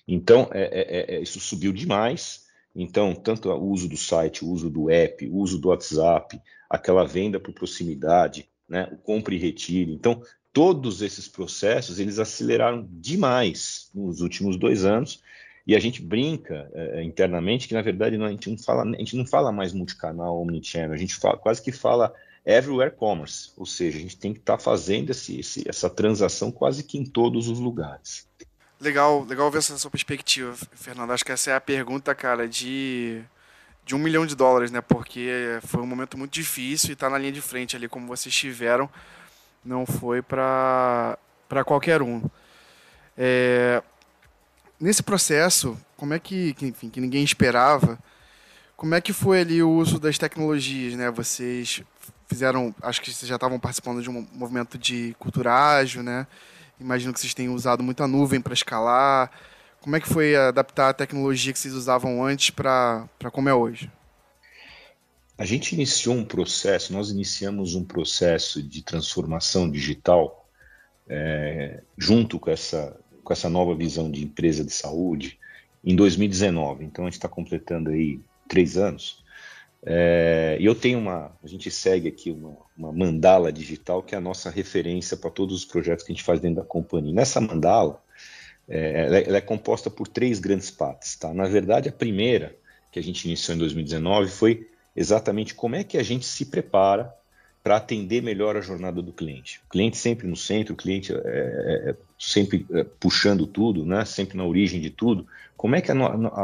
Então, 0.07 0.49
é, 0.51 0.63
é, 0.63 1.15
é, 1.15 1.21
isso 1.21 1.39
subiu 1.39 1.71
demais. 1.71 2.48
Então, 2.75 3.15
tanto 3.15 3.49
o 3.49 3.69
uso 3.69 3.87
do 3.89 3.97
site, 3.97 4.45
o 4.45 4.49
uso 4.49 4.69
do 4.69 4.89
app, 4.89 5.27
o 5.27 5.37
uso 5.37 5.59
do 5.59 5.69
WhatsApp, 5.69 6.39
aquela 6.69 7.05
venda 7.05 7.39
por 7.39 7.53
proximidade, 7.53 8.47
né, 8.67 8.87
o 8.91 8.97
compra 8.97 9.33
e 9.33 9.37
retire. 9.37 9.91
Então, 9.91 10.21
todos 10.53 11.01
esses 11.01 11.27
processos 11.27 11.99
eles 11.99 12.19
aceleraram 12.19 12.87
demais 12.91 13.89
nos 13.93 14.21
últimos 14.21 14.57
dois 14.57 14.85
anos 14.85 15.21
e 15.65 15.75
a 15.75 15.79
gente 15.79 16.01
brinca 16.01 16.69
é, 16.73 17.03
internamente 17.03 17.67
que 17.67 17.73
na 17.73 17.81
verdade 17.81 18.17
não, 18.17 18.25
a, 18.25 18.31
gente 18.31 18.49
não 18.49 18.57
fala, 18.57 18.83
a 18.83 18.97
gente 18.97 19.15
não 19.15 19.25
fala 19.25 19.51
mais 19.51 19.73
multicanal, 19.73 20.41
omnichannel, 20.41 20.93
a 20.93 20.97
gente 20.97 21.15
fala, 21.15 21.37
quase 21.37 21.61
que 21.61 21.71
fala 21.71 22.13
everywhere 22.45 22.95
commerce, 22.95 23.51
ou 23.55 23.65
seja, 23.65 23.97
a 23.97 24.01
gente 24.01 24.17
tem 24.17 24.33
que 24.33 24.39
estar 24.39 24.57
tá 24.57 24.63
fazendo 24.63 25.11
esse, 25.11 25.39
esse, 25.39 25.67
essa 25.67 25.89
transação 25.89 26.51
quase 26.51 26.83
que 26.83 26.97
em 26.97 27.05
todos 27.05 27.47
os 27.47 27.59
lugares. 27.59 28.27
Legal, 28.81 29.25
legal 29.25 29.51
ver 29.51 29.57
essa 29.57 29.77
sua 29.77 29.91
perspectiva, 29.91 30.55
Fernando. 30.71 31.11
Acho 31.11 31.25
que 31.25 31.33
essa 31.33 31.51
é 31.51 31.55
a 31.55 31.59
pergunta, 31.59 32.15
cara, 32.15 32.47
de, 32.47 33.21
de 33.85 33.93
um 33.93 33.97
milhão 33.97 34.25
de 34.25 34.35
dólares, 34.35 34.71
né? 34.71 34.79
Porque 34.79 35.59
foi 35.63 35.81
um 35.81 35.85
momento 35.85 36.17
muito 36.17 36.31
difícil 36.31 36.91
e 36.91 36.95
tá 36.95 37.09
na 37.09 37.17
linha 37.17 37.33
de 37.33 37.41
frente 37.41 37.75
ali, 37.75 37.89
como 37.89 38.07
vocês 38.07 38.33
tiveram, 38.33 38.89
não 39.65 39.85
foi 39.85 40.21
para 40.21 41.17
qualquer 41.65 42.01
um. 42.01 42.23
É, 43.17 43.83
nesse 44.79 45.03
processo, 45.03 45.77
como 45.97 46.13
é 46.13 46.19
que, 46.19 46.55
enfim, 46.61 46.89
que 46.89 47.01
ninguém 47.01 47.21
esperava, 47.21 47.99
como 48.77 48.95
é 48.95 49.01
que 49.01 49.11
foi 49.11 49.41
ali 49.41 49.61
o 49.61 49.69
uso 49.69 49.99
das 49.99 50.17
tecnologias, 50.17 50.95
né? 50.95 51.11
Vocês 51.11 51.83
fizeram, 52.29 52.73
acho 52.81 53.01
que 53.01 53.11
vocês 53.11 53.27
já 53.27 53.35
estavam 53.35 53.59
participando 53.59 54.01
de 54.01 54.09
um 54.09 54.25
movimento 54.31 54.77
de 54.77 55.13
cultura 55.19 55.53
ágil, 55.53 56.01
né? 56.01 56.25
Imagino 56.79 57.13
que 57.13 57.19
vocês 57.19 57.33
tenham 57.33 57.53
usado 57.53 57.83
muita 57.83 58.07
nuvem 58.07 58.39
para 58.39 58.53
escalar. 58.53 59.31
Como 59.81 59.95
é 59.95 59.99
que 59.99 60.07
foi 60.09 60.35
adaptar 60.35 60.89
a 60.89 60.93
tecnologia 60.93 61.53
que 61.53 61.59
vocês 61.59 61.73
usavam 61.73 62.23
antes 62.23 62.49
para 62.49 63.07
como 63.31 63.49
é 63.49 63.53
hoje? 63.53 63.91
A 65.37 65.45
gente 65.45 65.73
iniciou 65.73 66.15
um 66.15 66.25
processo, 66.25 66.91
nós 66.91 67.09
iniciamos 67.09 67.73
um 67.73 67.83
processo 67.83 68.61
de 68.61 68.81
transformação 68.81 69.69
digital 69.69 70.49
é, 71.07 71.81
junto 71.97 72.37
com 72.37 72.51
essa, 72.51 72.99
com 73.23 73.31
essa 73.31 73.49
nova 73.49 73.73
visão 73.73 74.11
de 74.11 74.23
empresa 74.23 74.65
de 74.65 74.73
saúde 74.73 75.39
em 75.83 75.95
2019. 75.95 76.83
Então 76.83 77.05
a 77.05 77.07
gente 77.07 77.17
está 77.17 77.29
completando 77.29 77.89
aí 77.89 78.19
três 78.49 78.77
anos. 78.77 79.23
É, 79.85 80.57
e 80.59 80.65
eu 80.65 80.75
tenho 80.75 80.99
uma, 80.99 81.31
a 81.41 81.47
gente 81.47 81.71
segue 81.71 82.09
aqui 82.09 82.31
uma, 82.31 82.57
uma, 82.77 82.91
mandala 82.91 83.51
digital 83.51 84.03
que 84.03 84.13
é 84.13 84.17
a 84.17 84.21
nossa 84.21 84.49
referência 84.49 85.15
para 85.15 85.29
todos 85.29 85.55
os 85.55 85.65
projetos 85.65 86.03
que 86.03 86.11
a 86.11 86.15
gente 86.15 86.23
faz 86.23 86.39
dentro 86.39 86.57
da 86.57 86.67
companhia. 86.67 87.13
Nessa 87.13 87.39
mandala, 87.39 88.01
é, 88.67 89.05
ela, 89.05 89.17
é, 89.17 89.27
ela, 89.27 89.37
é, 89.37 89.41
composta 89.41 89.89
por 89.89 90.07
três 90.07 90.39
grandes 90.39 90.69
partes. 90.69 91.15
Tá? 91.15 91.33
Na 91.33 91.45
verdade, 91.45 91.87
a 91.87 91.93
primeira 91.93 92.55
que 92.91 92.99
a 92.99 93.03
gente 93.03 93.25
iniciou 93.25 93.55
em 93.55 93.59
2019 93.59 94.29
foi 94.29 94.67
exatamente 94.95 95.55
como 95.55 95.75
é 95.75 95.83
que 95.83 95.97
a 95.97 96.03
gente 96.03 96.25
se 96.25 96.45
prepara 96.45 97.13
para 97.63 97.77
atender 97.77 98.21
melhor 98.21 98.57
a 98.57 98.61
jornada 98.61 99.01
do 99.01 99.13
cliente. 99.13 99.61
O 99.65 99.69
cliente 99.69 99.97
sempre 99.97 100.27
no 100.27 100.35
centro, 100.35 100.73
o 100.73 100.77
cliente 100.77 101.13
é, 101.13 101.17
é, 101.17 101.89
é 101.89 101.95
sempre 102.17 102.65
é, 102.71 102.83
puxando 102.83 103.45
tudo, 103.45 103.85
né? 103.85 104.03
sempre 104.05 104.37
na 104.37 104.45
origem 104.45 104.81
de 104.81 104.89
tudo. 104.89 105.27
Como 105.55 105.75
é 105.75 105.81
que 105.81 105.91
a, 105.91 105.95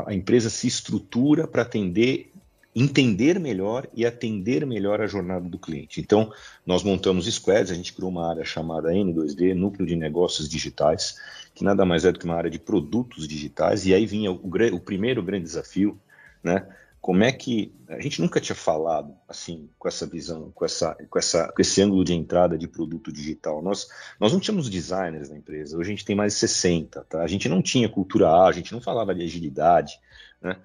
a 0.08 0.14
empresa 0.14 0.50
se 0.50 0.68
estrutura 0.68 1.48
para 1.48 1.62
atender 1.62 2.32
entender 2.76 3.40
melhor 3.40 3.88
e 3.94 4.06
atender 4.06 4.66
melhor 4.66 5.00
a 5.00 5.08
jornada 5.08 5.48
do 5.48 5.58
cliente. 5.58 6.02
Então, 6.02 6.30
nós 6.66 6.84
montamos 6.84 7.26
squads, 7.26 7.72
a 7.72 7.76
gente 7.76 7.94
criou 7.94 8.12
uma 8.12 8.30
área 8.30 8.44
chamada 8.44 8.92
N2D, 8.92 9.54
Núcleo 9.54 9.88
de 9.88 9.96
Negócios 9.96 10.50
Digitais, 10.50 11.16
que 11.54 11.64
nada 11.64 11.86
mais 11.86 12.04
é 12.04 12.12
do 12.12 12.20
que 12.20 12.26
uma 12.26 12.36
área 12.36 12.50
de 12.50 12.60
produtos 12.60 13.28
digitais, 13.28 13.86
e 13.86 13.94
aí 13.94 14.06
vinha 14.06 14.30
o, 14.30 14.42
o 14.74 14.80
primeiro 14.80 15.24
grande 15.24 15.46
desafio, 15.46 15.98
né? 16.44 16.68
Como 17.00 17.24
é 17.24 17.32
que 17.32 17.72
a 17.88 18.02
gente 18.02 18.20
nunca 18.20 18.42
tinha 18.42 18.56
falado 18.56 19.14
assim 19.30 19.70
com 19.78 19.88
essa 19.88 20.08
visão, 20.08 20.52
com 20.56 20.66
essa, 20.66 20.98
com 21.08 21.20
essa, 21.20 21.52
com 21.52 21.62
esse 21.62 21.80
ângulo 21.80 22.04
de 22.04 22.16
entrada 22.16 22.58
de 22.58 22.68
produto 22.68 23.12
digital. 23.12 23.62
Nós, 23.62 23.88
nós 24.20 24.34
não 24.34 24.40
tínhamos 24.40 24.72
designers 24.72 25.30
na 25.30 25.38
empresa. 25.38 25.78
Hoje 25.78 25.90
a 25.90 25.96
gente 25.96 26.04
tem 26.04 26.16
mais 26.16 26.34
de 26.34 26.40
60, 26.40 27.06
tá? 27.08 27.22
A 27.22 27.28
gente 27.28 27.48
não 27.48 27.62
tinha 27.62 27.88
cultura 27.88 28.28
A, 28.28 28.48
a 28.48 28.52
gente 28.52 28.74
não 28.74 28.82
falava 28.82 29.14
de 29.14 29.24
agilidade, 29.24 30.00
né? 30.42 30.58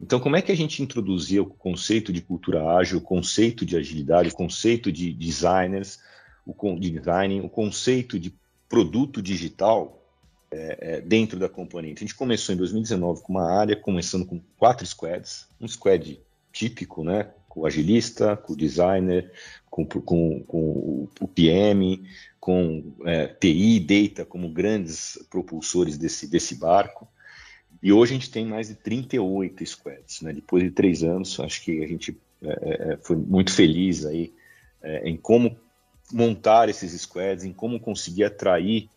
Então, 0.00 0.20
como 0.20 0.36
é 0.36 0.42
que 0.42 0.52
a 0.52 0.56
gente 0.56 0.82
introduzia 0.82 1.42
o 1.42 1.46
conceito 1.46 2.12
de 2.12 2.20
cultura 2.20 2.76
ágil, 2.76 2.98
o 2.98 3.02
conceito 3.02 3.64
de 3.64 3.76
agilidade, 3.76 4.28
o 4.28 4.34
conceito 4.34 4.92
de 4.92 5.12
designers, 5.12 5.98
o 6.44 6.78
de 6.78 6.90
design, 6.90 7.40
o 7.40 7.48
conceito 7.48 8.18
de 8.18 8.34
produto 8.68 9.22
digital 9.22 10.02
é, 10.50 10.96
é, 10.96 11.00
dentro 11.00 11.38
da 11.38 11.48
companhia? 11.48 11.92
Então, 11.92 12.04
a 12.04 12.06
gente 12.06 12.14
começou 12.14 12.54
em 12.54 12.58
2019 12.58 13.22
com 13.22 13.32
uma 13.32 13.50
área, 13.50 13.74
começando 13.74 14.26
com 14.26 14.40
quatro 14.58 14.86
squads, 14.86 15.48
um 15.58 15.66
squad 15.66 16.20
típico, 16.52 17.02
né? 17.02 17.30
Com 17.48 17.60
o 17.60 17.66
agilista, 17.66 18.36
com 18.36 18.52
o 18.52 18.56
designer, 18.56 19.32
com, 19.70 19.86
com, 19.86 20.40
com 20.40 21.08
o 21.20 21.28
PM, 21.28 22.06
com 22.38 22.94
é, 23.06 23.28
TI, 23.28 23.80
data 23.80 24.26
como 24.26 24.50
grandes 24.50 25.18
propulsores 25.30 25.96
desse, 25.96 26.28
desse 26.28 26.54
barco 26.54 27.08
E 27.82 27.92
hoje 27.92 28.12
a 28.12 28.14
gente 28.14 28.30
tem 28.30 28.46
mais 28.46 28.68
de 28.68 28.74
38 28.74 29.66
squads. 29.66 30.22
Né? 30.22 30.32
Depois 30.32 30.62
de 30.62 30.70
três 30.70 31.02
anos, 31.02 31.38
acho 31.40 31.62
que 31.62 31.82
a 31.82 31.86
gente 31.86 32.16
é, 32.42 32.92
é, 32.92 32.98
foi 33.02 33.16
muito 33.16 33.52
feliz 33.52 34.04
aí 34.04 34.32
é, 34.82 35.08
em 35.08 35.16
como 35.16 35.56
montar 36.12 36.68
esses 36.68 36.98
squads, 37.00 37.44
em 37.44 37.52
como 37.52 37.80
conseguir 37.80 38.24
atrair 38.24 38.88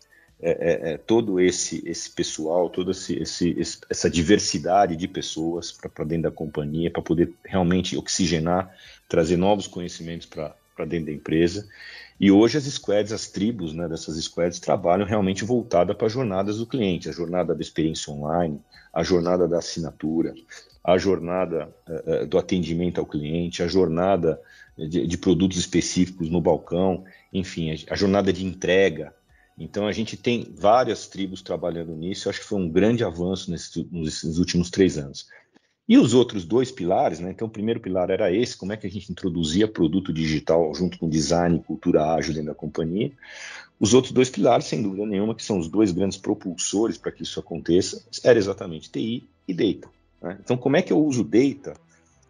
é, 0.42 0.50
é, 0.50 0.92
é 0.92 0.98
todo 0.98 1.38
esse, 1.38 1.82
esse 1.86 2.10
pessoal, 2.10 2.70
toda 2.70 2.92
esse, 2.92 3.14
esse, 3.14 3.56
essa 3.90 4.08
diversidade 4.08 4.96
de 4.96 5.06
pessoas 5.06 5.70
para 5.72 6.04
dentro 6.04 6.30
da 6.30 6.30
companhia, 6.30 6.90
para 6.90 7.02
poder 7.02 7.34
realmente 7.44 7.96
oxigenar, 7.96 8.74
trazer 9.08 9.36
novos 9.36 9.66
conhecimentos 9.66 10.26
para 10.26 10.54
dentro 10.86 11.06
da 11.06 11.12
empresa. 11.12 11.68
E 12.20 12.30
hoje 12.30 12.58
as 12.58 12.64
squads, 12.64 13.12
as 13.12 13.28
tribos 13.28 13.72
né, 13.72 13.88
dessas 13.88 14.22
squads 14.22 14.60
trabalham 14.60 15.06
realmente 15.06 15.42
voltada 15.42 15.94
para 15.94 16.06
as 16.06 16.12
jornadas 16.12 16.58
do 16.58 16.66
cliente, 16.66 17.08
a 17.08 17.12
jornada 17.12 17.54
da 17.54 17.62
experiência 17.62 18.12
online, 18.12 18.60
a 18.92 19.02
jornada 19.02 19.48
da 19.48 19.56
assinatura, 19.56 20.34
a 20.84 20.98
jornada 20.98 21.74
uh, 21.88 22.26
do 22.26 22.36
atendimento 22.36 23.00
ao 23.00 23.06
cliente, 23.06 23.62
a 23.62 23.68
jornada 23.68 24.38
de, 24.76 25.06
de, 25.06 25.16
produtos 25.16 25.56
específicos 25.56 26.28
no 26.28 26.42
balcão, 26.42 27.04
enfim, 27.32 27.70
a, 27.70 27.94
a, 27.94 27.96
jornada 27.96 28.30
de 28.30 28.44
entrega. 28.44 29.14
Então 29.58 29.86
a 29.86 29.92
gente 29.92 30.14
tem 30.14 30.54
várias 30.54 31.06
tribos 31.06 31.40
trabalhando 31.40 31.94
nisso. 31.94 32.28
Eu 32.28 32.30
acho 32.30 32.40
que 32.40 32.46
foi 32.46 32.58
um 32.58 32.68
grande 32.68 33.02
avanço 33.02 33.50
nesses, 33.50 33.86
nesses 33.90 34.36
últimos 34.36 34.68
três 34.68 34.98
anos. 34.98 35.26
E 35.88 35.98
os 35.98 36.14
outros 36.14 36.44
dois 36.44 36.70
pilares, 36.70 37.18
né? 37.18 37.30
Então, 37.30 37.48
o 37.48 37.50
primeiro 37.50 37.80
pilar 37.80 38.10
era 38.10 38.32
esse: 38.32 38.56
como 38.56 38.72
é 38.72 38.76
que 38.76 38.86
a 38.86 38.90
gente 38.90 39.10
introduzia 39.10 39.66
produto 39.66 40.12
digital 40.12 40.72
junto 40.74 40.98
com 40.98 41.08
design 41.08 41.56
e 41.56 41.62
cultura 41.62 42.14
ágil 42.14 42.32
dentro 42.32 42.50
da 42.50 42.54
companhia. 42.54 43.12
Os 43.78 43.94
outros 43.94 44.12
dois 44.12 44.28
pilares, 44.28 44.66
sem 44.66 44.82
dúvida 44.82 45.06
nenhuma, 45.06 45.34
que 45.34 45.42
são 45.42 45.58
os 45.58 45.66
dois 45.66 45.90
grandes 45.90 46.18
propulsores 46.18 46.98
para 46.98 47.10
que 47.10 47.22
isso 47.22 47.40
aconteça, 47.40 48.04
era 48.22 48.38
exatamente 48.38 48.90
TI 48.90 49.26
e 49.48 49.54
data. 49.54 49.88
Né? 50.20 50.38
Então, 50.38 50.56
como 50.56 50.76
é 50.76 50.82
que 50.82 50.92
eu 50.92 51.02
uso 51.02 51.24
data? 51.24 51.74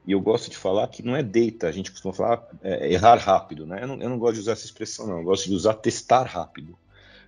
E 0.07 0.13
eu 0.13 0.21
gosto 0.21 0.49
de 0.49 0.57
falar 0.57 0.87
que 0.89 1.03
não 1.03 1.15
é 1.17 1.23
data, 1.23 1.69
a 1.69 1.73
gente 1.73 1.91
costuma 1.91 2.15
falar 2.15 2.49
é, 2.63 2.93
errar 2.93 3.17
rápido, 3.17 3.67
né? 3.67 3.83
Eu 3.83 3.89
não, 3.89 4.01
eu 4.01 4.09
não 4.09 4.19
gosto 4.19 4.35
de 4.35 4.41
usar 4.41 4.53
essa 4.53 4.65
expressão, 4.65 5.07
não. 5.07 5.19
Eu 5.19 5.25
gosto 5.25 5.49
de 5.49 5.55
usar 5.55 5.75
testar 5.75 6.23
rápido. 6.23 6.79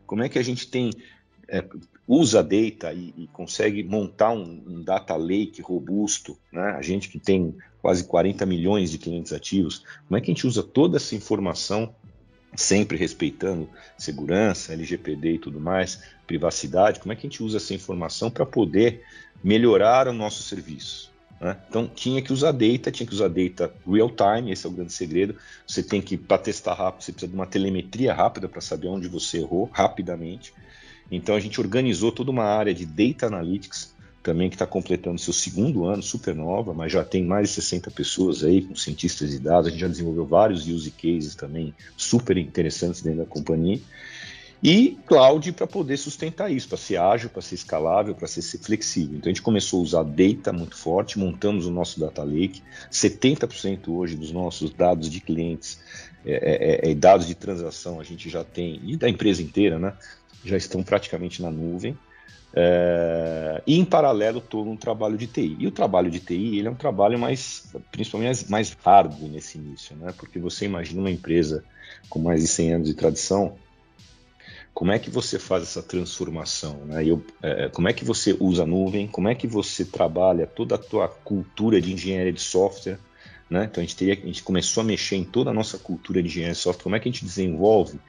Como 0.07 0.23
é 0.23 0.29
que 0.29 0.39
a 0.39 0.43
gente 0.43 0.69
tem 0.69 0.91
é, 1.53 1.63
usa 2.09 2.43
data 2.43 2.95
e, 2.95 3.13
e 3.15 3.27
consegue 3.31 3.85
montar 3.85 4.31
um, 4.31 4.63
um, 4.67 4.83
data 4.83 5.15
lake 5.15 5.61
robusto, 5.61 6.39
né? 6.51 6.75
a 6.79 6.81
gente 6.81 7.11
que 7.11 7.19
tem 7.19 7.55
quase 7.83 8.05
40 8.05 8.47
milhões 8.47 8.91
de 8.91 8.97
clientes 8.97 9.35
ativos, 9.35 9.85
como 10.09 10.17
é 10.17 10.21
que 10.23 10.31
a 10.31 10.35
gente 10.35 10.47
usa 10.47 10.63
toda 10.63 10.97
essa 10.97 11.15
informação, 11.15 11.95
sempre 12.57 12.97
respeitando 12.97 13.69
segurança, 13.99 14.73
LGPD 14.73 15.35
e 15.35 15.39
tudo 15.39 15.61
mais, 15.61 16.03
privacidade, 16.27 17.01
como 17.01 17.13
é 17.13 17.17
que 17.17 17.27
a 17.27 17.29
gente 17.29 17.43
usa 17.43 17.59
essa 17.59 17.75
informação 17.75 18.31
para 18.31 18.47
poder 18.47 19.03
melhorar 19.45 20.09
o 20.09 20.13
nosso 20.13 20.43
serviço? 20.43 21.13
Né? 21.39 21.59
Então 21.69 21.87
tinha 21.87 22.23
que 22.23 22.33
usar 22.33 22.53
data, 22.53 22.91
tinha 22.91 23.07
que 23.07 23.13
usar 23.13 23.29
data 23.29 23.75
real 23.87 24.09
time, 24.11 24.53
esse 24.53 24.65
é 24.65 24.71
o 24.71 24.73
grande 24.73 24.93
segredo. 24.93 25.37
Você 25.67 25.83
tem 25.83 26.01
que, 26.01 26.17
para 26.17 26.39
testar 26.39 26.73
rápido, 26.73 27.03
você 27.03 27.13
precisa 27.13 27.31
de 27.31 27.35
uma 27.35 27.47
telemetria 27.47 28.15
rápida 28.15 28.49
para 28.49 28.61
saber 28.63 28.89
onde 28.89 29.07
você 29.07 29.39
errou 29.39 29.69
rapidamente. 29.71 30.55
Então 31.13 31.37
a 31.37 31.41
gente 31.41 31.61
organizou 31.61 32.11
toda 32.11 32.31
uma 32.31 32.45
área 32.45 32.73
de 32.73 32.87
Data 32.87 33.27
Analytics, 33.27 33.95
também 34.23 34.49
que 34.49 34.55
está 34.55 34.67
completando 34.67 35.21
seu 35.21 35.33
segundo 35.33 35.85
ano, 35.85 36.03
super 36.03 36.35
nova, 36.35 36.73
mas 36.73 36.91
já 36.91 37.05
tem 37.05 37.23
mais 37.25 37.49
de 37.49 37.57
60 37.57 37.91
pessoas 37.91 38.43
aí 38.43 38.63
com 38.63 38.75
cientistas 38.75 39.31
de 39.31 39.39
dados. 39.39 39.67
A 39.67 39.71
gente 39.71 39.81
já 39.81 39.89
desenvolveu 39.89 40.25
vários 40.25 40.67
use 40.67 40.91
cases 40.91 41.35
também 41.35 41.75
super 41.97 42.39
interessantes 42.39 43.03
dentro 43.03 43.21
da 43.21 43.27
companhia. 43.27 43.81
E 44.63 44.97
cloud 45.07 45.53
para 45.53 45.67
poder 45.67 45.97
sustentar 45.97 46.53
isso, 46.53 46.69
para 46.69 46.79
ser 46.79 46.97
ágil, 46.97 47.29
para 47.29 47.43
ser 47.43 47.57
escalável, 47.57 48.15
para 48.15 48.29
ser, 48.29 48.43
flexível. 48.59 49.17
Então 49.17 49.29
a 49.29 49.35
gente 49.35 49.43
começou 49.43 49.81
a 49.81 49.83
usar 49.83 50.03
data 50.05 50.53
muito 50.53 50.77
forte, 50.77 51.19
montamos 51.19 51.67
o 51.67 51.71
nosso 51.71 51.99
data 51.99 52.23
lake. 52.23 52.63
70% 52.91 53.89
hoje 53.89 54.15
dos 54.15 54.31
nossos 54.31 54.73
dados 54.73 55.11
de 55.11 55.21
clientes 55.21 55.81
é, 56.25 56.85
é, 56.87 56.91
é, 56.91 56.95
dados 56.95 57.27
de 57.27 57.35
transação 57.35 57.99
a 57.99 58.05
gente 58.05 58.31
já 58.31 58.45
tem, 58.45 58.81
e 58.85 58.97
da 58.97 59.09
empresa 59.09 59.43
inteira, 59.43 59.81
né? 59.81 59.95
já 60.45 60.57
estão 60.57 60.83
praticamente 60.83 61.43
na 61.43 61.51
nuvem. 61.51 61.97
É, 62.55 63.63
e 63.67 63.79
em 63.79 63.85
paralelo 63.85 64.41
todo 64.41 64.69
um 64.69 64.77
trabalho 64.77 65.17
de 65.17 65.27
TI. 65.27 65.57
E 65.59 65.67
o 65.67 65.71
trabalho 65.71 66.11
de 66.11 66.21
TI 66.21 66.59
ele 66.59 66.69
é 66.69 66.71
um 66.71 66.77
trabalho 66.77 67.19
mais, 67.19 67.73
principalmente 67.91 68.49
mais, 68.51 68.77
mais 68.77 68.77
nesse 69.23 69.59
início, 69.59 69.97
né? 69.97 70.13
Porque 70.17 70.39
você 70.39 70.67
imagina 70.67 71.01
uma 71.01 71.11
empresa 71.11 71.65
com 72.11 72.19
mais 72.19 72.43
de 72.43 72.49
100 72.49 72.75
anos 72.75 72.89
de 72.89 72.95
tradição, 72.95 73.57
como 74.75 74.93
é 74.93 74.99
que 74.99 75.11
você 75.11 75.39
faz 75.39 75.63
essa 75.63 75.83
transformação, 75.83 76.85
né? 76.87 77.05
Eu, 77.05 77.25
é, 77.43 77.69
como 77.69 77.89
é 77.89 77.93
que 77.93 78.05
você 78.05 78.37
usa 78.39 78.63
a 78.63 78.67
nuvem? 78.67 79.07
Como 79.07 79.29
é 79.29 79.35
que 79.35 79.47
você 79.47 79.85
trabalha 79.85 80.47
toda 80.47 80.75
a 80.77 80.79
tua 80.79 81.09
cultura 81.09 81.81
de 81.81 81.93
engenharia 81.93 82.33
de 82.33 82.41
software? 82.41 82.99
Né? 83.51 83.69
Então 83.71 83.83
a 83.83 83.87
gente, 83.87 83.97
teria, 83.97 84.15
a 84.15 84.27
gente 84.27 84.43
começou 84.43 84.81
a 84.81 84.85
mexer 84.85 85.17
em 85.17 85.25
toda 85.25 85.51
a 85.51 85.55
nossa 85.55 85.77
cultura 85.77 86.23
de 86.23 86.29
engenharia 86.29 86.55
de 86.55 86.59
software. 86.59 86.85
Como 86.85 86.97
é 86.97 87.01
que 87.01 87.09
a 87.09 87.13
gente 87.13 87.25
desenvolve 87.25 88.01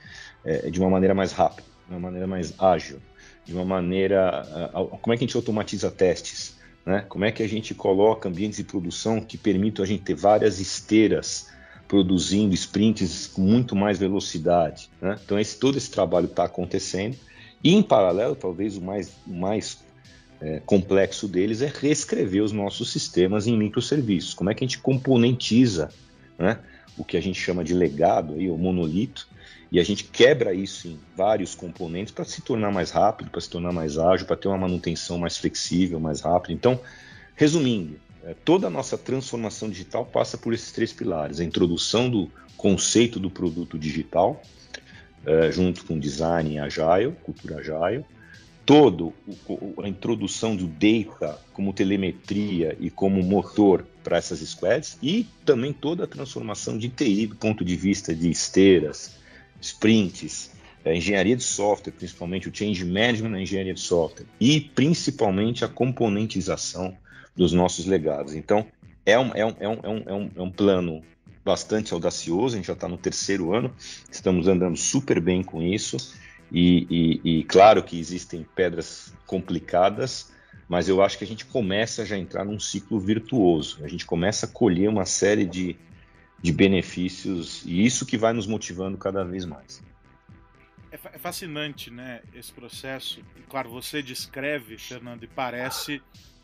é, 0.46 0.70
de 0.70 0.80
uma 0.80 0.90
maneira 0.90 1.14
mais 1.14 1.32
rápida? 1.34 1.74
de 1.88 1.94
uma 1.94 2.00
maneira 2.00 2.28
mais 2.28 2.54
ágil, 2.60 3.00
de 3.46 3.54
uma 3.54 3.66
maneira. 3.66 4.72
Como 5.02 5.14
é 5.14 5.18
que 5.18 5.24
a 5.24 5.28
gente 5.28 5.36
automatiza 5.36 5.92
testes? 5.92 6.58
Né? 6.86 7.06
Como 7.08 7.26
é 7.26 7.32
que 7.32 7.44
a 7.44 7.48
gente 7.48 7.74
coloca 7.74 8.30
ambientes 8.30 8.58
de 8.58 8.64
produção 8.64 9.22
que 9.22 9.38
permitam 9.38 9.84
a 9.84 9.88
gente 9.88 10.04
ter 10.04 10.16
várias 10.16 10.60
esteiras 10.60 11.50
produzindo 11.94 12.56
sprints 12.56 13.28
com 13.28 13.44
muito 13.44 13.76
mais 13.76 14.00
velocidade? 14.00 14.90
Né? 15.00 15.16
Então, 15.24 15.40
esse, 15.40 15.60
todo 15.60 15.78
esse 15.78 15.92
trabalho 15.92 16.26
está 16.26 16.46
acontecendo. 16.46 17.16
E, 17.64 17.72
em 17.72 17.84
paralelo, 17.84 18.36
talvez 18.36 18.76
o 18.76 18.82
mais, 18.82 19.12
mais 19.28 19.78
é, 20.42 20.60
complexo 20.66 21.28
deles 21.28 21.62
é 21.62 21.72
reescrever 21.72 22.44
os 22.44 22.52
nossos 22.52 22.92
sistemas 22.92 23.46
em 23.46 23.56
microserviços. 23.56 24.34
Como 24.34 24.50
é 24.50 24.56
que 24.56 24.64
a 24.64 24.68
gente 24.68 24.80
componentiza 24.80 25.90
né, 26.36 26.58
o 26.98 27.06
que 27.06 27.16
a 27.16 27.22
gente 27.22 27.40
chama 27.40 27.64
de 27.64 27.76
legado, 27.76 28.34
aí, 28.34 28.50
o 28.50 28.58
monolito, 28.58 29.28
e 29.72 29.80
a 29.80 29.84
gente 29.84 30.06
quebra 30.06 30.52
isso 30.52 30.88
em 30.88 31.00
vários 31.16 31.54
componentes 31.54 32.12
para 32.12 32.26
se 32.26 32.42
tornar 32.42 32.72
mais 32.72 32.90
rápido, 32.90 33.30
para 33.30 33.40
se 33.40 33.52
tornar 33.52 33.72
mais 33.72 34.00
ágil, 34.00 34.26
para 34.26 34.36
ter 34.36 34.48
uma 34.48 34.58
manutenção 34.58 35.20
mais 35.20 35.38
flexível, 35.38 36.00
mais 36.00 36.22
rápida. 36.22 36.54
Então, 36.54 36.80
resumindo, 37.36 38.00
toda 38.46 38.68
a 38.68 38.70
nossa 38.70 38.98
transformação 38.98 39.70
digital 39.70 40.06
passa 40.06 40.38
por 40.38 40.54
esses 40.54 40.72
três 40.72 40.94
pilares: 40.94 41.40
a 41.40 41.44
introdução 41.44 42.10
do 42.10 42.32
conceito 42.56 43.20
do 43.20 43.30
produto 43.30 43.78
digital, 43.78 44.42
é, 45.26 45.52
junto 45.52 45.84
com 45.86 46.00
design 46.00 46.60
agile, 46.60 47.14
cultura 47.24 47.58
agile, 47.58 48.06
todo 48.66 49.14
a 49.84 49.88
introdução 49.88 50.56
do 50.56 50.68
data 50.68 51.40
como 51.52 51.74
telemetria 51.74 52.78
e 52.80 52.90
como 52.90 53.22
motor 53.22 53.86
para 54.04 54.18
essas 54.18 54.40
squads 54.40 54.98
e 55.02 55.28
também 55.46 55.74
toda 55.74 56.06
a 56.06 56.08
transformação 56.08 56.78
de 56.78 56.90
TI 56.90 57.28
do 57.28 57.36
ponto 57.36 57.66
de 57.66 57.76
vista 57.76 58.16
de 58.16 58.30
esteiras, 58.30 59.16
sprints, 59.62 60.52
a 60.86 60.94
engenharia 60.94 61.36
de 61.36 61.44
software, 61.44 61.94
principalmente 61.94 62.50
o 62.50 62.56
change 62.56 62.84
management 62.84 63.30
na 63.30 63.42
engenharia 63.42 63.74
de 63.74 63.80
software 63.80 64.26
e 64.40 64.60
principalmente 64.60 65.64
a 65.64 65.68
componentização 65.68 66.96
dos 67.36 67.54
nossos 67.54 67.86
legados. 67.86 68.34
Então, 68.34 68.66
é 69.06 69.18
um, 69.18 69.32
é 69.34 69.46
um, 69.46 69.56
é 69.60 69.68
um, 69.68 69.80
é 69.84 69.90
um, 69.90 70.32
é 70.36 70.42
um 70.42 70.48
é 70.48 70.52
plano 70.52 71.02
bastante 71.44 71.94
audacioso, 71.94 72.56
a 72.56 72.58
gente 72.58 72.68
já 72.68 72.74
está 72.74 72.88
no 72.88 72.98
terceiro 72.98 73.54
ano, 73.54 73.74
estamos 74.10 74.48
andando 74.48 74.78
super 74.78 75.20
bem 75.20 75.44
com 75.44 75.62
isso 75.62 75.98
e, 76.50 76.88
e, 76.90 77.40
e, 77.40 77.44
claro 77.44 77.84
que 77.84 78.00
existem 78.00 78.46
pedras 78.56 79.14
complicadas, 79.28 80.32
mas 80.70 80.88
eu 80.88 81.02
acho 81.02 81.18
que 81.18 81.26
a 81.26 81.28
gente 81.28 81.46
começa 81.46 82.06
já 82.06 82.16
a 82.16 82.18
entrar 82.18 82.46
num 82.46 82.60
ciclo 82.60 82.98
virtuoso, 82.98 83.84
a 83.84 83.90
gente 83.90 84.06
começa 84.06 84.46
a 84.46 84.50
colher 84.50 84.88
uma 84.88 85.06
série 85.06 85.46
de 85.46 85.78
de 86.44 86.52
benefícios 86.52 87.64
e 87.66 87.86
isso 87.86 88.06
que 88.06 88.18
vai 88.18 88.34
nos 88.34 88.46
motivando 88.46 88.98
cada 88.98 89.24
vez 89.24 89.46
mais. 89.46 89.82
É, 90.92 90.96
é 91.14 91.18
fascinante, 91.18 91.90
né, 91.90 92.22
esse 92.36 92.52
processo. 92.52 93.22
E, 93.38 93.42
claro, 93.44 93.70
você 93.70 94.04
descreve, 94.04 94.78
Fernando, 94.78 95.24
e 95.24 95.28
parece 95.28 96.02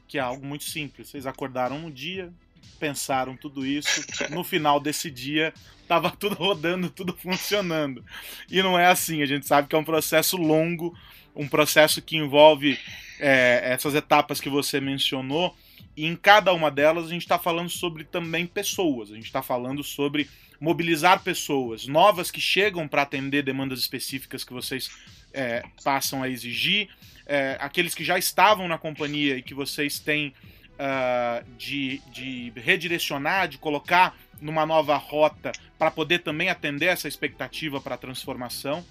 que 0.09 0.17
é 0.17 0.21
algo 0.21 0.45
muito 0.45 0.63
simples. 0.65 1.07
Vocês 1.07 1.27
acordaram 1.27 1.77
um 1.77 1.91
dia, 1.91 2.33
pensaram 2.79 3.37
tudo 3.37 3.65
isso, 3.65 4.03
no 4.31 4.43
final 4.43 4.79
desse 4.79 5.09
dia 5.09 5.53
estava 5.83 6.09
tudo 6.17 6.35
rodando, 6.35 6.89
tudo 6.89 7.15
funcionando. 7.15 8.03
E 8.49 8.61
não 8.61 8.77
é 8.77 8.87
assim, 8.87 9.21
a 9.21 9.25
gente 9.25 9.45
sabe 9.45 9.67
que 9.67 9.75
é 9.75 9.79
um 9.79 9.83
processo 9.83 10.35
longo, 10.35 10.97
um 11.35 11.47
processo 11.47 12.01
que 12.01 12.17
envolve 12.17 12.77
é, 13.19 13.61
essas 13.63 13.93
etapas 13.93 14.41
que 14.41 14.49
você 14.49 14.81
mencionou 14.81 15.55
e 15.99 16.05
em 16.05 16.15
cada 16.15 16.53
uma 16.53 16.71
delas 16.71 17.07
a 17.07 17.09
gente 17.09 17.23
está 17.23 17.37
falando 17.37 17.69
sobre 17.69 18.05
também 18.05 18.47
pessoas, 18.47 19.11
a 19.11 19.15
gente 19.15 19.25
está 19.25 19.41
falando 19.41 19.83
sobre 19.83 20.29
mobilizar 20.57 21.21
pessoas 21.21 21.87
novas 21.87 22.31
que 22.31 22.39
chegam 22.39 22.87
para 22.87 23.01
atender 23.01 23.43
demandas 23.43 23.81
específicas 23.81 24.45
que 24.45 24.53
vocês 24.53 24.89
é, 25.33 25.61
passam 25.83 26.23
a 26.23 26.29
exigir, 26.29 26.87
é, 27.25 27.57
aqueles 27.59 27.93
que 27.93 28.05
já 28.05 28.17
estavam 28.17 28.65
na 28.65 28.77
companhia 28.77 29.35
e 29.35 29.41
que 29.41 29.53
vocês 29.53 29.99
têm 29.99 30.29
uh, 30.29 31.45
de, 31.57 32.01
de 32.13 32.53
redirecionar, 32.55 33.49
de 33.49 33.57
colocar 33.57 34.17
numa 34.39 34.65
nova 34.65 34.95
rota 34.95 35.51
para 35.77 35.91
poder 35.91 36.19
também 36.19 36.49
atender 36.49 36.85
essa 36.85 37.09
expectativa 37.09 37.81
para 37.81 37.95
a 37.95 37.97
transformação. 37.97 38.85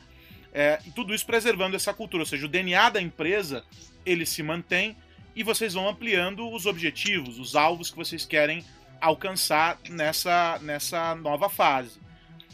É, 0.52 0.78
e 0.84 0.90
tudo 0.90 1.14
isso 1.14 1.24
preservando 1.24 1.74
essa 1.74 1.94
cultura, 1.94 2.22
ou 2.22 2.26
seja, 2.26 2.44
o 2.44 2.50
DNA 2.50 2.90
da 2.90 3.00
empresa 3.00 3.64
ele 4.04 4.26
se 4.26 4.42
mantém, 4.42 4.94
e 5.38 5.44
vocês 5.44 5.74
vão 5.74 5.88
ampliando 5.88 6.52
os 6.52 6.66
objetivos, 6.66 7.38
os 7.38 7.54
alvos 7.54 7.92
que 7.92 7.96
vocês 7.96 8.26
querem 8.26 8.64
alcançar 9.00 9.78
nessa, 9.88 10.58
nessa 10.60 11.14
nova 11.14 11.48
fase. 11.48 12.00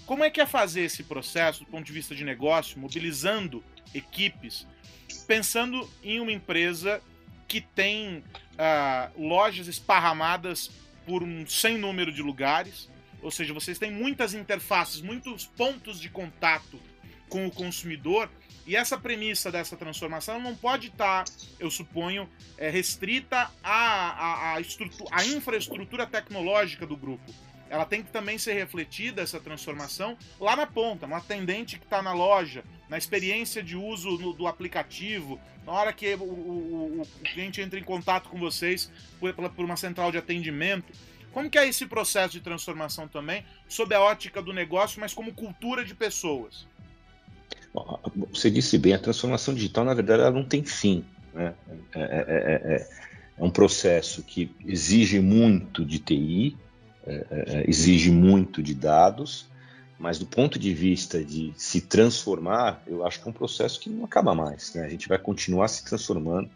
Como 0.05 0.23
é 0.23 0.29
que 0.29 0.39
é 0.39 0.45
fazer 0.45 0.83
esse 0.83 1.03
processo 1.03 1.61
do 1.61 1.71
ponto 1.71 1.87
de 1.87 1.93
vista 1.95 2.15
de 2.15 2.23
negócio, 2.23 2.79
mobilizando 2.79 3.65
equipes, 3.95 4.67
pensando 5.27 5.91
em 6.03 6.21
uma 6.21 6.31
empresa 6.31 7.01
que 7.49 7.63
tem 7.63 8.19
uh, 8.19 9.19
lojas 9.19 9.67
esparramadas 9.67 10.71
por 11.07 11.23
um 11.23 11.47
sem 11.47 11.79
número 11.79 12.13
de 12.13 12.21
lugares, 12.21 12.91
ou 13.23 13.31
seja, 13.31 13.55
vocês 13.55 13.79
têm 13.79 13.91
muitas 13.91 14.35
interfaces, 14.35 15.01
muitos 15.01 15.47
pontos 15.47 15.99
de 15.99 16.11
contato 16.11 16.79
com 17.31 17.47
o 17.47 17.51
consumidor, 17.51 18.31
e 18.67 18.77
essa 18.77 18.99
premissa 18.99 19.51
dessa 19.53 19.77
transformação 19.77 20.41
não 20.41 20.55
pode 20.55 20.89
estar, 20.89 21.25
eu 21.59 21.71
suponho, 21.71 22.29
é, 22.57 22.71
restrita 22.71 23.51
à, 23.63 24.55
à, 24.55 24.57
à, 24.57 24.61
à 25.13 25.27
infraestrutura 25.27 26.07
tecnológica 26.07 26.87
do 26.87 26.97
grupo 26.97 27.33
ela 27.75 27.85
tem 27.85 28.03
que 28.03 28.11
também 28.13 28.39
ser 28.39 28.53
refletida, 28.53 29.23
essa 29.23 29.41
transformação, 29.41 30.17
lá 30.39 30.55
na 30.55 30.67
ponta, 30.67 31.09
no 31.09 31.15
atendente 31.17 31.79
que 31.79 31.85
está 31.85 32.01
na 32.01 32.13
loja, 32.13 32.65
na 32.89 32.97
experiência 32.97 33.63
de 33.63 33.77
uso 33.77 34.17
no, 34.19 34.33
do 34.33 34.47
aplicativo, 34.47 35.41
na 35.67 35.73
hora 35.73 35.93
que 35.93 36.15
o, 36.15 36.23
o, 36.23 37.03
o, 37.03 37.07
cliente 37.25 37.61
entra 37.61 37.79
em 37.79 37.83
contato 37.83 38.29
com 38.29 38.39
vocês 38.39 38.91
por, 39.19 39.33
por 39.33 39.65
uma 39.65 39.77
central 39.77 40.13
de 40.13 40.19
atendimento. 40.19 40.93
Como 41.33 41.51
que 41.51 41.59
é 41.59 41.67
esse 41.67 41.87
processo 41.87 42.35
de 42.35 42.41
transformação 42.41 43.09
também, 43.09 43.45
sob 43.67 43.93
a 43.93 44.01
ótica 44.01 44.41
do 44.41 44.53
negócio, 44.53 45.01
mas 45.01 45.13
como 45.13 45.35
cultura 45.35 45.85
de 45.85 45.95
pessoas? 45.95 46.69
Você 48.33 48.51
disse 48.51 48.79
bem, 48.79 48.95
a 48.95 48.99
transformação 48.99 49.55
digital, 49.55 49.85
na 49.85 49.95
verdade, 49.95 50.23
ela 50.23 50.31
não 50.31 50.45
tem 50.45 50.63
fim. 50.63 51.05
Né? 51.33 51.53
É, 51.95 52.01
é, 52.01 52.75
é, 52.75 52.89
é 53.39 53.43
um 53.43 53.51
processo 53.51 54.23
que 54.23 54.55
exige 54.65 55.19
muito 55.21 55.85
de 55.85 55.99
TI, 55.99 56.57
é, 57.07 57.27
é, 57.31 57.65
exige 57.69 58.11
muito 58.11 58.63
de 58.63 58.75
dados, 58.75 59.47
mas 59.99 60.19
do 60.19 60.27
ponto 60.27 60.59
de 60.59 60.75
vista 60.75 61.25
de 61.25 61.53
se 61.57 61.81
transformar, 61.81 62.83
eu 62.87 63.07
acho 63.07 63.21
que 63.21 63.29
é 63.29 63.31
um 63.31 63.35
processo 63.35 63.79
que 63.81 63.89
não 63.89 64.05
acaba 64.05 64.35
mais. 64.35 64.75
Né? 64.75 64.85
A 64.85 64.89
gente 64.89 65.09
vai 65.09 65.19
continuar 65.19 65.69
se 65.69 65.85
transformando. 65.85 66.51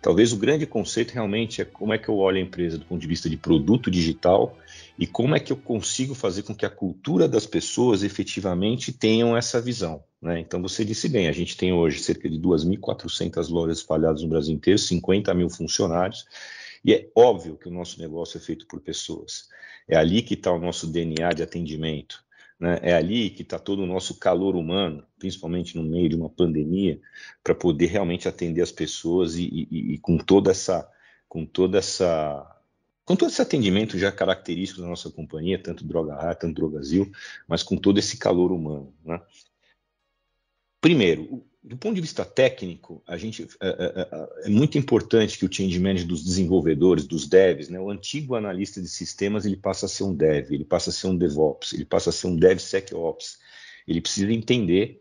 Talvez 0.00 0.32
o 0.32 0.36
grande 0.36 0.66
conceito 0.66 1.12
realmente 1.12 1.60
é 1.60 1.64
como 1.64 1.92
é 1.92 1.98
que 1.98 2.08
eu 2.08 2.16
olho 2.16 2.38
a 2.38 2.40
empresa 2.40 2.78
do 2.78 2.84
ponto 2.84 3.00
de 3.00 3.06
vista 3.06 3.28
de 3.28 3.36
produto 3.36 3.90
digital 3.90 4.56
e 4.98 5.06
como 5.06 5.34
é 5.34 5.40
que 5.40 5.52
eu 5.52 5.56
consigo 5.56 6.14
fazer 6.14 6.42
com 6.42 6.54
que 6.54 6.66
a 6.66 6.70
cultura 6.70 7.26
das 7.26 7.46
pessoas 7.46 8.02
efetivamente 8.02 8.92
tenham 8.92 9.36
essa 9.36 9.60
visão. 9.60 10.02
Né? 10.22 10.40
Então, 10.40 10.62
você 10.62 10.84
disse 10.84 11.08
bem, 11.08 11.28
a 11.28 11.32
gente 11.32 11.56
tem 11.56 11.72
hoje 11.72 11.98
cerca 12.00 12.30
de 12.30 12.38
2.400 12.38 13.50
lojas 13.50 13.78
espalhadas 13.78 14.22
no 14.22 14.28
Brasil 14.28 14.54
inteiro, 14.54 14.78
50 14.78 15.34
mil 15.34 15.50
funcionários, 15.50 16.24
e 16.84 16.94
é 16.94 17.08
óbvio 17.14 17.56
que 17.56 17.68
o 17.68 17.72
nosso 17.72 18.00
negócio 18.00 18.38
é 18.38 18.40
feito 18.40 18.66
por 18.66 18.80
pessoas. 18.80 19.48
É 19.86 19.96
ali 19.96 20.22
que 20.22 20.34
está 20.34 20.50
o 20.50 20.58
nosso 20.58 20.86
DNA 20.86 21.32
de 21.34 21.42
atendimento. 21.42 22.23
Né? 22.58 22.78
É 22.82 22.94
ali 22.94 23.30
que 23.30 23.42
está 23.42 23.58
todo 23.58 23.82
o 23.82 23.86
nosso 23.86 24.18
calor 24.18 24.56
humano, 24.56 25.04
principalmente 25.18 25.76
no 25.76 25.82
meio 25.82 26.08
de 26.08 26.16
uma 26.16 26.28
pandemia, 26.28 27.00
para 27.42 27.54
poder 27.54 27.86
realmente 27.86 28.28
atender 28.28 28.62
as 28.62 28.72
pessoas 28.72 29.36
e, 29.36 29.44
e, 29.44 29.94
e, 29.94 29.98
com 29.98 30.16
toda 30.16 30.50
essa, 30.50 30.90
com 31.28 31.44
toda 31.44 31.78
essa, 31.78 32.60
com 33.04 33.16
todo 33.16 33.30
esse 33.30 33.42
atendimento 33.42 33.98
já 33.98 34.10
característico 34.12 34.80
da 34.80 34.88
nossa 34.88 35.10
companhia, 35.10 35.62
tanto 35.62 35.84
Droga 35.84 36.14
A, 36.14 36.34
tanto 36.34 36.54
Drogazil, 36.54 37.10
mas 37.46 37.62
com 37.62 37.76
todo 37.76 37.98
esse 37.98 38.16
calor 38.16 38.52
humano. 38.52 38.94
Né? 39.04 39.20
Primeiro, 40.80 41.44
do 41.64 41.78
ponto 41.78 41.94
de 41.94 42.02
vista 42.02 42.26
técnico, 42.26 43.02
a 43.06 43.16
gente 43.16 43.48
é, 43.58 43.68
é, 43.68 44.00
é, 44.02 44.28
é, 44.44 44.48
muito 44.50 44.76
importante 44.76 45.38
que 45.38 45.46
o 45.46 45.52
change 45.52 45.80
management 45.80 46.08
dos 46.08 46.22
desenvolvedores, 46.22 47.06
dos 47.06 47.26
devs, 47.26 47.70
né, 47.70 47.80
o 47.80 47.90
antigo 47.90 48.34
analista 48.34 48.82
de 48.82 48.88
sistemas, 48.88 49.46
ele 49.46 49.56
passa 49.56 49.86
a 49.86 49.88
ser 49.88 50.04
um 50.04 50.14
dev, 50.14 50.52
ele 50.52 50.64
passa 50.64 50.90
a 50.90 50.92
ser 50.92 51.06
um 51.06 51.16
DevOps, 51.16 51.72
ele 51.72 51.86
passa 51.86 52.10
a 52.10 52.12
ser 52.12 52.26
um 52.26 52.36
DevSecOps. 52.36 53.38
Ele 53.88 54.02
precisa 54.02 54.30
entender 54.30 55.00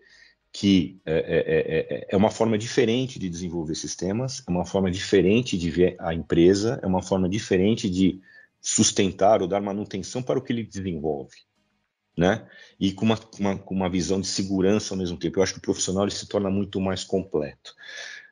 que 0.53 1.01
é, 1.05 1.13
é, 1.13 1.97
é, 1.97 2.07
é, 2.09 2.17
uma 2.17 2.29
forma 2.29 2.57
diferente 2.57 3.19
de 3.19 3.29
desenvolver 3.29 3.75
sistemas, 3.75 4.41
é 4.47 4.49
uma 4.49 4.65
forma 4.65 4.89
diferente 4.89 5.57
de 5.57 5.69
ver 5.69 5.97
a 5.99 6.13
empresa, 6.13 6.79
é 6.81 6.87
uma 6.87 7.01
forma 7.01 7.27
diferente 7.27 7.89
de 7.89 8.21
sustentar 8.61 9.41
ou 9.41 9.49
dar 9.49 9.61
manutenção 9.61 10.23
para 10.23 10.39
o 10.39 10.41
que 10.41 10.53
ele 10.53 10.63
desenvolve 10.63 11.35
né? 12.17 12.47
E 12.79 12.91
com 12.91 13.05
uma, 13.05 13.19
uma, 13.39 13.57
com 13.57 13.73
uma 13.73 13.89
visão 13.89 14.21
de 14.21 14.27
segurança 14.27 14.93
ao 14.93 14.97
mesmo 14.97 15.17
tempo. 15.17 15.39
Eu 15.39 15.43
acho 15.43 15.53
que 15.53 15.59
o 15.59 15.63
profissional 15.63 16.03
ele 16.03 16.11
se 16.11 16.27
torna 16.27 16.49
muito 16.49 16.79
mais 16.79 17.03
completo. 17.03 17.75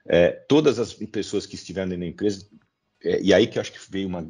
É, 0.06 0.32
todas 0.32 0.80
as 0.80 0.94
pessoas 0.94 1.46
que 1.46 1.56
estiveram 1.56 1.90
da 1.90 2.06
empresa, 2.06 2.48
é, 3.04 3.22
e 3.22 3.34
aí 3.34 3.48
que 3.48 3.58
eu 3.58 3.62
acho 3.62 3.72
que 3.72 3.80
veio 3.92 4.08
uma, 4.08 4.26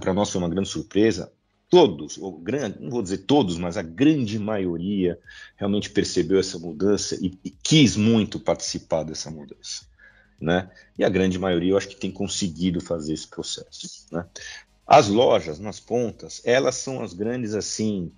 para 0.00 0.14
nós 0.14 0.30
foi 0.30 0.40
uma 0.40 0.50
grande 0.50 0.68
surpresa. 0.68 1.32
Todos, 1.68 2.16
ou 2.18 2.38
grande, 2.38 2.80
não 2.80 2.90
vou 2.90 3.02
dizer 3.02 3.18
todos, 3.18 3.58
mas 3.58 3.76
a 3.76 3.82
grande 3.82 4.38
maioria 4.38 5.18
realmente 5.56 5.90
percebeu 5.90 6.38
essa 6.38 6.56
mudança 6.60 7.16
e, 7.20 7.36
e 7.44 7.50
quis 7.50 7.96
muito 7.96 8.38
participar 8.38 9.02
dessa 9.02 9.32
mudança. 9.32 9.84
Né? 10.40 10.70
E 10.96 11.02
a 11.02 11.08
grande 11.08 11.38
maioria 11.40 11.72
eu 11.72 11.76
acho 11.76 11.88
que 11.88 11.96
tem 11.96 12.12
conseguido 12.12 12.80
fazer 12.80 13.14
esse 13.14 13.26
processo. 13.26 14.06
Né? 14.12 14.24
As 14.86 15.08
lojas 15.08 15.58
nas 15.58 15.80
pontas, 15.80 16.40
elas 16.44 16.76
são 16.76 17.02
as 17.02 17.12
grandes 17.12 17.52
assim 17.52 18.12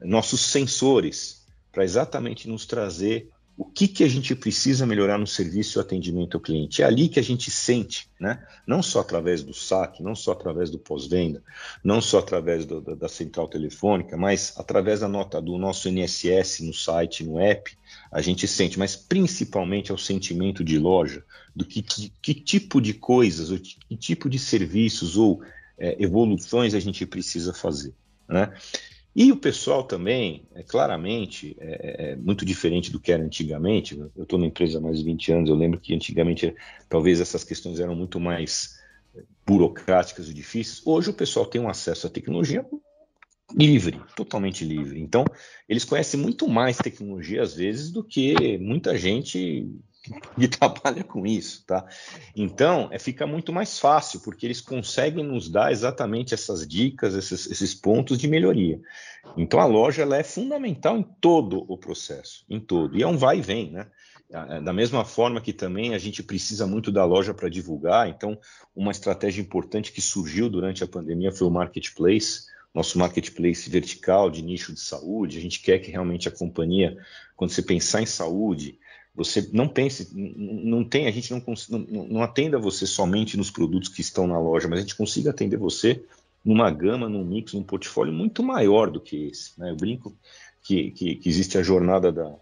nossos 0.00 0.40
sensores 0.40 1.44
para 1.72 1.84
exatamente 1.84 2.48
nos 2.48 2.66
trazer 2.66 3.30
o 3.56 3.64
que, 3.64 3.86
que 3.86 4.02
a 4.02 4.08
gente 4.08 4.34
precisa 4.34 4.84
melhorar 4.84 5.16
no 5.16 5.26
serviço 5.26 5.78
e 5.78 5.80
atendimento 5.80 6.36
ao 6.36 6.40
cliente. 6.40 6.82
É 6.82 6.84
ali 6.84 7.08
que 7.08 7.20
a 7.20 7.22
gente 7.22 7.52
sente, 7.52 8.08
né? 8.18 8.44
não 8.66 8.82
só 8.82 9.00
através 9.00 9.44
do 9.44 9.54
saque, 9.54 10.02
não 10.02 10.16
só 10.16 10.32
através 10.32 10.70
do 10.70 10.78
pós-venda, 10.78 11.40
não 11.82 12.00
só 12.00 12.18
através 12.18 12.66
do, 12.66 12.80
da, 12.80 12.94
da, 12.96 13.08
central 13.08 13.46
telefônica, 13.46 14.16
mas 14.16 14.54
através 14.56 15.00
da 15.00 15.08
nota 15.08 15.40
do 15.40 15.56
nosso 15.56 15.88
NSS 15.88 16.64
no 16.64 16.74
site, 16.74 17.22
no 17.22 17.38
app, 17.38 17.70
a 18.10 18.20
gente 18.20 18.48
sente, 18.48 18.76
mas 18.76 18.96
principalmente 18.96 19.92
é 19.92 19.94
o 19.94 19.98
sentimento 19.98 20.64
de 20.64 20.76
loja, 20.76 21.24
do 21.54 21.64
que, 21.64 21.80
que, 21.80 22.12
que 22.20 22.34
tipo 22.34 22.80
de 22.80 22.92
coisas, 22.92 23.52
ou 23.52 23.58
que 23.58 23.96
tipo 23.96 24.28
de 24.28 24.38
serviços 24.38 25.16
ou 25.16 25.40
é, 25.78 26.02
evoluções 26.02 26.74
a 26.74 26.80
gente 26.80 27.06
precisa 27.06 27.54
fazer. 27.54 27.94
Né? 28.28 28.52
E 29.14 29.30
o 29.30 29.36
pessoal 29.36 29.84
também, 29.84 30.48
é, 30.54 30.62
claramente, 30.64 31.56
é, 31.60 32.12
é, 32.12 32.16
muito 32.16 32.44
diferente 32.44 32.90
do 32.90 32.98
que 32.98 33.12
era 33.12 33.22
antigamente. 33.22 33.96
Eu 34.16 34.24
estou 34.24 34.38
na 34.38 34.46
empresa 34.46 34.78
há 34.78 34.80
mais 34.80 34.98
de 34.98 35.04
20 35.04 35.32
anos, 35.32 35.50
eu 35.50 35.54
lembro 35.54 35.78
que 35.78 35.94
antigamente 35.94 36.52
talvez 36.88 37.20
essas 37.20 37.44
questões 37.44 37.78
eram 37.78 37.94
muito 37.94 38.18
mais 38.18 38.76
é, 39.14 39.22
burocráticas 39.46 40.28
e 40.28 40.34
difíceis. 40.34 40.82
Hoje 40.84 41.10
o 41.10 41.14
pessoal 41.14 41.46
tem 41.46 41.60
um 41.60 41.68
acesso 41.68 42.08
à 42.08 42.10
tecnologia 42.10 42.66
livre, 43.56 44.00
totalmente 44.16 44.64
livre. 44.64 45.00
Então, 45.00 45.24
eles 45.68 45.84
conhecem 45.84 46.18
muito 46.18 46.48
mais 46.48 46.76
tecnologia 46.78 47.42
às 47.42 47.54
vezes 47.54 47.92
do 47.92 48.02
que 48.02 48.58
muita 48.58 48.98
gente 48.98 49.70
que 50.34 50.48
trabalha 50.48 51.02
com 51.02 51.26
isso, 51.26 51.64
tá? 51.66 51.86
Então, 52.36 52.88
é, 52.92 52.98
fica 52.98 53.26
muito 53.26 53.52
mais 53.52 53.78
fácil, 53.78 54.20
porque 54.20 54.46
eles 54.46 54.60
conseguem 54.60 55.24
nos 55.24 55.48
dar 55.48 55.72
exatamente 55.72 56.34
essas 56.34 56.66
dicas, 56.66 57.14
esses, 57.14 57.50
esses 57.50 57.74
pontos 57.74 58.18
de 58.18 58.28
melhoria. 58.28 58.80
Então, 59.36 59.60
a 59.60 59.66
loja 59.66 60.02
ela 60.02 60.18
é 60.18 60.22
fundamental 60.22 60.98
em 60.98 61.02
todo 61.02 61.64
o 61.68 61.78
processo, 61.78 62.44
em 62.48 62.60
todo. 62.60 62.96
E 62.96 63.02
é 63.02 63.06
um 63.06 63.16
vai 63.16 63.38
e 63.38 63.42
vem, 63.42 63.70
né? 63.70 63.86
Da 64.64 64.72
mesma 64.72 65.04
forma 65.04 65.40
que 65.40 65.52
também 65.52 65.94
a 65.94 65.98
gente 65.98 66.22
precisa 66.22 66.66
muito 66.66 66.90
da 66.90 67.04
loja 67.04 67.32
para 67.32 67.48
divulgar, 67.48 68.08
então, 68.08 68.36
uma 68.74 68.90
estratégia 68.90 69.40
importante 69.40 69.92
que 69.92 70.00
surgiu 70.00 70.48
durante 70.48 70.82
a 70.82 70.88
pandemia 70.88 71.30
foi 71.30 71.46
o 71.46 71.50
marketplace, 71.50 72.46
nosso 72.74 72.98
marketplace 72.98 73.70
vertical 73.70 74.28
de 74.28 74.42
nicho 74.42 74.72
de 74.72 74.80
saúde. 74.80 75.38
A 75.38 75.40
gente 75.40 75.60
quer 75.60 75.78
que 75.78 75.90
realmente 75.90 76.26
a 76.26 76.32
companhia, 76.32 76.98
quando 77.36 77.52
você 77.52 77.62
pensar 77.62 78.02
em 78.02 78.06
saúde, 78.06 78.78
você 79.14 79.48
não 79.52 79.68
pense, 79.68 80.10
não 80.14 80.84
tem, 80.84 81.06
a 81.06 81.10
gente 81.10 81.30
não, 81.30 81.42
não, 81.70 82.06
não 82.08 82.22
atenda 82.22 82.58
você 82.58 82.86
somente 82.86 83.36
nos 83.36 83.50
produtos 83.50 83.88
que 83.88 84.00
estão 84.00 84.26
na 84.26 84.38
loja, 84.38 84.66
mas 84.66 84.80
a 84.80 84.82
gente 84.82 84.96
consiga 84.96 85.30
atender 85.30 85.56
você 85.56 86.04
numa 86.44 86.70
gama, 86.70 87.08
num 87.08 87.24
mix, 87.24 87.52
num 87.52 87.62
portfólio 87.62 88.12
muito 88.12 88.42
maior 88.42 88.90
do 88.90 89.00
que 89.00 89.28
esse. 89.28 89.58
Né? 89.58 89.70
Eu 89.70 89.76
brinco 89.76 90.14
que, 90.62 90.90
que, 90.90 91.14
que 91.14 91.28
existe 91.28 91.56
a 91.56 91.62
jornada 91.62 92.10
da, 92.10 92.34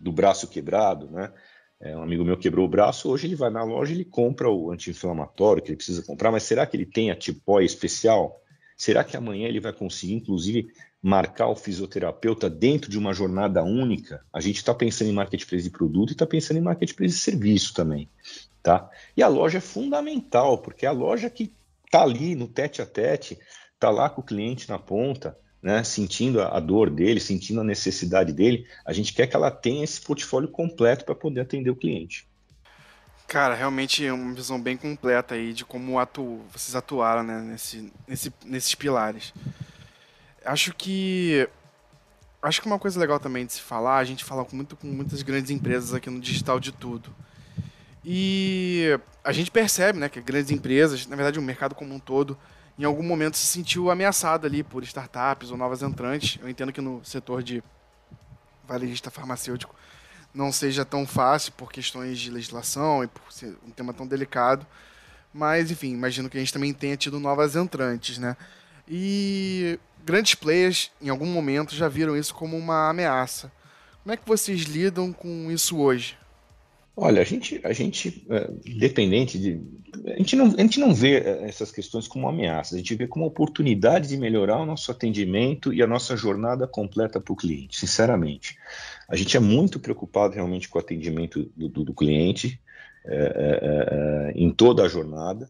do 0.00 0.10
braço 0.10 0.48
quebrado, 0.48 1.10
né? 1.10 1.32
É, 1.78 1.94
um 1.94 2.02
amigo 2.02 2.24
meu 2.24 2.38
quebrou 2.38 2.64
o 2.64 2.70
braço, 2.70 3.10
hoje 3.10 3.26
ele 3.26 3.36
vai 3.36 3.50
na 3.50 3.62
loja 3.62 3.92
e 3.92 3.96
ele 3.96 4.04
compra 4.06 4.48
o 4.50 4.70
anti-inflamatório 4.70 5.62
que 5.62 5.68
ele 5.68 5.76
precisa 5.76 6.02
comprar, 6.02 6.32
mas 6.32 6.42
será 6.44 6.66
que 6.66 6.74
ele 6.74 6.86
tem 6.86 7.10
a 7.10 7.14
tipóia 7.14 7.66
especial? 7.66 8.40
Será 8.76 9.02
que 9.02 9.16
amanhã 9.16 9.48
ele 9.48 9.60
vai 9.60 9.72
conseguir, 9.72 10.14
inclusive, 10.14 10.68
marcar 11.02 11.48
o 11.48 11.56
fisioterapeuta 11.56 12.50
dentro 12.50 12.90
de 12.90 12.98
uma 12.98 13.14
jornada 13.14 13.62
única, 13.62 14.24
a 14.32 14.40
gente 14.40 14.56
está 14.56 14.74
pensando 14.74 15.08
em 15.08 15.14
marketplace 15.14 15.64
de 15.64 15.70
produto 15.70 16.10
e 16.10 16.12
está 16.12 16.26
pensando 16.26 16.58
em 16.58 16.62
marketplace 16.62 17.14
de 17.14 17.20
serviço 17.20 17.72
também, 17.72 18.08
tá? 18.62 18.90
E 19.16 19.22
a 19.22 19.28
loja 19.28 19.58
é 19.58 19.60
fundamental, 19.60 20.58
porque 20.58 20.84
é 20.84 20.88
a 20.88 20.92
loja 20.92 21.30
que 21.30 21.52
está 21.84 22.02
ali 22.02 22.34
no 22.34 22.48
tete 22.48 22.82
a 22.82 22.86
tete, 22.86 23.38
está 23.72 23.88
lá 23.88 24.10
com 24.10 24.20
o 24.20 24.24
cliente 24.24 24.68
na 24.68 24.78
ponta, 24.78 25.38
né, 25.62 25.82
sentindo 25.82 26.40
a, 26.42 26.60
dor 26.60 26.90
dele, 26.90 27.18
sentindo 27.18 27.60
a 27.60 27.64
necessidade 27.64 28.32
dele, 28.32 28.66
a 28.84 28.92
gente 28.92 29.12
quer 29.12 29.26
que 29.26 29.34
ela 29.34 29.50
tenha 29.50 29.84
esse 29.84 30.00
portfólio 30.00 30.48
completo 30.48 31.04
para 31.04 31.14
poder 31.14 31.40
atender 31.40 31.70
o 31.70 31.76
cliente. 31.76 32.28
Cara, 33.26 33.54
realmente 33.54 34.06
é 34.06 34.12
uma 34.12 34.32
visão 34.34 34.60
bem 34.60 34.76
completa 34.76 35.34
aí 35.34 35.52
de 35.52 35.64
como 35.64 35.98
atu... 35.98 36.40
vocês 36.52 36.76
atuaram 36.76 37.24
né, 37.24 37.40
nesse, 37.40 37.92
nesse, 38.06 38.32
nesses 38.44 38.74
pilares. 38.74 39.34
Acho 40.44 40.72
que 40.72 41.48
acho 42.40 42.60
que 42.60 42.68
uma 42.68 42.78
coisa 42.78 43.00
legal 43.00 43.18
também 43.18 43.44
de 43.44 43.54
se 43.54 43.60
falar, 43.60 43.98
a 43.98 44.04
gente 44.04 44.24
fala 44.24 44.46
muito 44.52 44.76
com 44.76 44.86
muitas 44.86 45.22
grandes 45.22 45.50
empresas 45.50 45.92
aqui 45.92 46.08
no 46.08 46.20
digital 46.20 46.60
de 46.60 46.70
tudo. 46.70 47.12
E 48.04 48.96
a 49.24 49.32
gente 49.32 49.50
percebe, 49.50 49.98
né, 49.98 50.08
que 50.08 50.20
grandes 50.20 50.52
empresas, 50.52 51.08
na 51.08 51.16
verdade 51.16 51.40
o 51.40 51.42
mercado 51.42 51.74
como 51.74 51.92
um 51.92 51.98
todo, 51.98 52.38
em 52.78 52.84
algum 52.84 53.02
momento 53.02 53.36
se 53.36 53.46
sentiu 53.46 53.90
ameaçado 53.90 54.46
ali 54.46 54.62
por 54.62 54.84
startups 54.84 55.50
ou 55.50 55.56
novas 55.56 55.82
entrantes. 55.82 56.38
Eu 56.40 56.48
entendo 56.48 56.72
que 56.72 56.80
no 56.80 57.04
setor 57.04 57.42
de 57.42 57.60
varejista 58.64 59.10
farmacêutico 59.10 59.74
não 60.36 60.52
seja 60.52 60.84
tão 60.84 61.06
fácil 61.06 61.52
por 61.52 61.72
questões 61.72 62.18
de 62.18 62.30
legislação 62.30 63.02
e 63.02 63.08
por 63.08 63.32
ser 63.32 63.56
um 63.66 63.70
tema 63.70 63.94
tão 63.94 64.06
delicado. 64.06 64.66
Mas, 65.32 65.70
enfim, 65.70 65.92
imagino 65.92 66.28
que 66.28 66.36
a 66.36 66.40
gente 66.40 66.52
também 66.52 66.72
tenha 66.72 66.96
tido 66.96 67.18
novas 67.18 67.56
entrantes, 67.56 68.18
né? 68.18 68.36
E 68.88 69.78
grandes 70.04 70.34
players, 70.34 70.90
em 71.00 71.08
algum 71.08 71.26
momento, 71.26 71.74
já 71.74 71.88
viram 71.88 72.16
isso 72.16 72.34
como 72.34 72.56
uma 72.56 72.90
ameaça. 72.90 73.50
Como 74.02 74.12
é 74.12 74.16
que 74.16 74.26
vocês 74.26 74.62
lidam 74.62 75.12
com 75.12 75.50
isso 75.50 75.78
hoje? 75.78 76.16
Olha, 76.96 77.20
a 77.20 77.24
gente, 77.24 77.60
a 77.62 77.72
gente, 77.74 78.24
é, 78.30 78.48
dependente 78.78 79.38
de. 79.38 79.60
A 80.06 80.16
gente, 80.16 80.34
não, 80.34 80.46
a 80.56 80.60
gente 80.62 80.80
não 80.80 80.94
vê 80.94 81.18
é, 81.18 81.42
essas 81.42 81.70
questões 81.70 82.08
como 82.08 82.26
ameaças, 82.26 82.74
a 82.74 82.78
gente 82.78 82.94
vê 82.94 83.06
como 83.06 83.26
oportunidade 83.26 84.08
de 84.08 84.16
melhorar 84.16 84.58
o 84.58 84.66
nosso 84.66 84.90
atendimento 84.90 85.74
e 85.74 85.82
a 85.82 85.86
nossa 85.86 86.16
jornada 86.16 86.66
completa 86.66 87.20
para 87.20 87.32
o 87.32 87.36
cliente, 87.36 87.78
sinceramente. 87.78 88.56
A 89.08 89.16
gente 89.16 89.36
é 89.36 89.40
muito 89.40 89.78
preocupado 89.78 90.34
realmente 90.34 90.68
com 90.68 90.78
o 90.78 90.80
atendimento 90.80 91.44
do, 91.56 91.68
do, 91.68 91.84
do 91.84 91.94
cliente 91.94 92.60
é, 93.04 93.16
é, 93.16 94.30
é, 94.30 94.32
em 94.34 94.50
toda 94.50 94.82
a 94.82 94.88
jornada. 94.88 95.48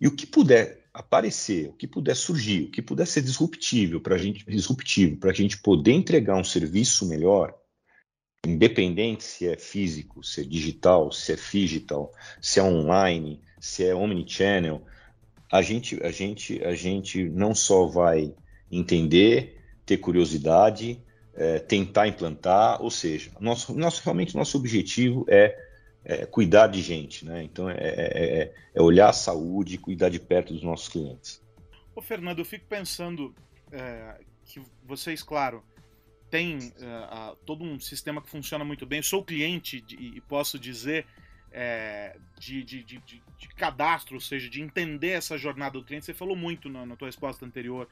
E 0.00 0.06
o 0.06 0.14
que 0.14 0.26
puder 0.26 0.84
aparecer, 0.92 1.68
o 1.68 1.72
que 1.72 1.86
puder 1.86 2.16
surgir, 2.16 2.64
o 2.64 2.70
que 2.70 2.82
puder 2.82 3.06
ser 3.06 3.22
disruptivo 3.22 4.00
para 4.00 4.16
a 4.16 4.18
gente, 4.18 4.44
disruptivo 4.44 5.16
para 5.16 5.30
a 5.30 5.34
gente 5.34 5.58
poder 5.58 5.92
entregar 5.92 6.36
um 6.36 6.44
serviço 6.44 7.06
melhor, 7.08 7.54
independente 8.44 9.22
se 9.22 9.46
é 9.46 9.56
físico, 9.56 10.24
se 10.24 10.40
é 10.40 10.44
digital, 10.44 11.12
se 11.12 11.32
é 11.32 11.36
digital, 11.36 12.12
se 12.40 12.58
é 12.58 12.62
online, 12.62 13.40
se 13.60 13.84
é 13.84 13.94
omnichannel, 13.94 14.84
a 15.50 15.62
gente, 15.62 16.02
a 16.02 16.10
gente, 16.10 16.62
a 16.64 16.74
gente 16.74 17.28
não 17.28 17.54
só 17.54 17.86
vai 17.86 18.34
entender, 18.70 19.60
ter 19.86 19.98
curiosidade, 19.98 21.02
é, 21.38 21.60
tentar 21.60 22.08
implantar, 22.08 22.82
ou 22.82 22.90
seja, 22.90 23.30
nosso, 23.38 23.72
nosso, 23.78 24.02
realmente 24.02 24.34
nosso 24.34 24.58
objetivo 24.58 25.24
é, 25.28 25.56
é 26.04 26.26
cuidar 26.26 26.66
de 26.66 26.82
gente, 26.82 27.24
né? 27.24 27.44
Então 27.44 27.70
é, 27.70 27.76
é, 27.76 28.40
é, 28.40 28.54
é 28.74 28.82
olhar 28.82 29.10
a 29.10 29.12
saúde 29.12 29.78
cuidar 29.78 30.08
de 30.08 30.18
perto 30.18 30.52
dos 30.52 30.64
nossos 30.64 30.88
clientes. 30.88 31.40
Ô 31.94 32.02
Fernando, 32.02 32.40
eu 32.40 32.44
fico 32.44 32.66
pensando 32.66 33.32
é, 33.70 34.20
que 34.44 34.60
vocês, 34.84 35.22
claro, 35.22 35.62
têm 36.28 36.58
uh, 36.58 37.36
todo 37.46 37.62
um 37.64 37.78
sistema 37.78 38.20
que 38.20 38.28
funciona 38.28 38.64
muito 38.64 38.84
bem. 38.84 38.98
Eu 38.98 39.04
sou 39.04 39.24
cliente 39.24 39.80
de, 39.80 39.94
e 39.94 40.20
posso 40.20 40.58
dizer 40.58 41.06
de, 42.38 42.62
de, 42.62 42.82
de, 42.84 43.22
cadastro, 43.56 44.16
ou 44.16 44.20
seja, 44.20 44.50
de 44.50 44.60
entender 44.60 45.12
essa 45.12 45.38
jornada 45.38 45.78
do 45.78 45.84
cliente. 45.84 46.04
Você 46.04 46.12
falou 46.12 46.36
muito 46.36 46.68
na, 46.68 46.84
na 46.84 46.94
tua 46.94 47.08
resposta 47.08 47.46
anterior 47.46 47.88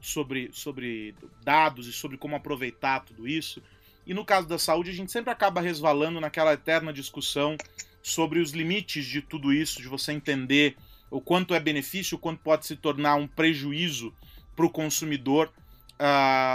sobre, 0.00 0.50
sobre 0.52 1.14
dados 1.42 1.86
e 1.86 1.92
sobre 1.92 2.16
como 2.16 2.36
aproveitar 2.36 3.00
tudo 3.00 3.26
isso. 3.26 3.62
E 4.06 4.14
no 4.14 4.24
caso 4.24 4.48
da 4.48 4.58
saúde, 4.58 4.90
a 4.90 4.94
gente 4.94 5.12
sempre 5.12 5.30
acaba 5.30 5.60
resvalando 5.60 6.20
naquela 6.20 6.52
eterna 6.52 6.92
discussão 6.92 7.56
sobre 8.02 8.38
os 8.38 8.52
limites 8.52 9.04
de 9.04 9.20
tudo 9.20 9.52
isso, 9.52 9.82
de 9.82 9.88
você 9.88 10.12
entender 10.12 10.76
o 11.10 11.20
quanto 11.20 11.54
é 11.54 11.60
benefício, 11.60 12.16
o 12.16 12.20
quanto 12.20 12.42
pode 12.42 12.66
se 12.66 12.76
tornar 12.76 13.16
um 13.16 13.26
prejuízo 13.26 14.14
para 14.56 14.66
o 14.66 14.70
consumidor 14.70 15.52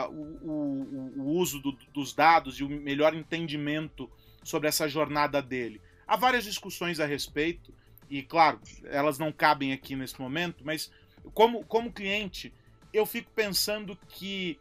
o, 0.09 0.13
o, 0.13 1.13
o, 1.17 1.37
uso 1.37 1.59
do, 1.59 1.73
dos 1.93 2.13
dados 2.13 2.59
e 2.59 2.63
o 2.63 2.69
melhor 2.69 3.13
entendimento 3.13 4.09
sobre 4.43 4.67
essa 4.67 4.87
jornada 4.87 5.41
dele. 5.41 5.81
Há 6.07 6.15
várias 6.15 6.45
discussões 6.45 6.99
a 6.99 7.05
respeito, 7.05 7.73
e 8.09 8.21
claro, 8.21 8.59
elas 8.85 9.17
não 9.17 9.31
cabem 9.31 9.73
aqui 9.73 9.95
nesse 9.95 10.19
momento, 10.19 10.63
mas 10.63 10.91
como, 11.33 11.63
como 11.65 11.91
cliente, 11.91 12.53
eu 12.93 13.05
fico 13.05 13.31
pensando 13.31 13.97
que 14.07 14.59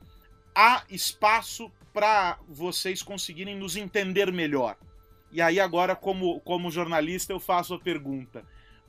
há 0.54 0.84
espaço 0.88 1.70
para 1.92 2.38
vocês 2.48 3.02
conseguirem 3.02 3.54
nos 3.54 3.76
entender 3.76 4.32
melhor. 4.32 4.76
E 5.30 5.40
aí 5.40 5.60
agora, 5.60 5.94
como, 5.94 6.40
como 6.40 6.70
jornalista, 6.70 7.32
eu 7.32 7.40
faço 7.40 7.74
a 7.74 7.78
pergunta. 7.78 8.44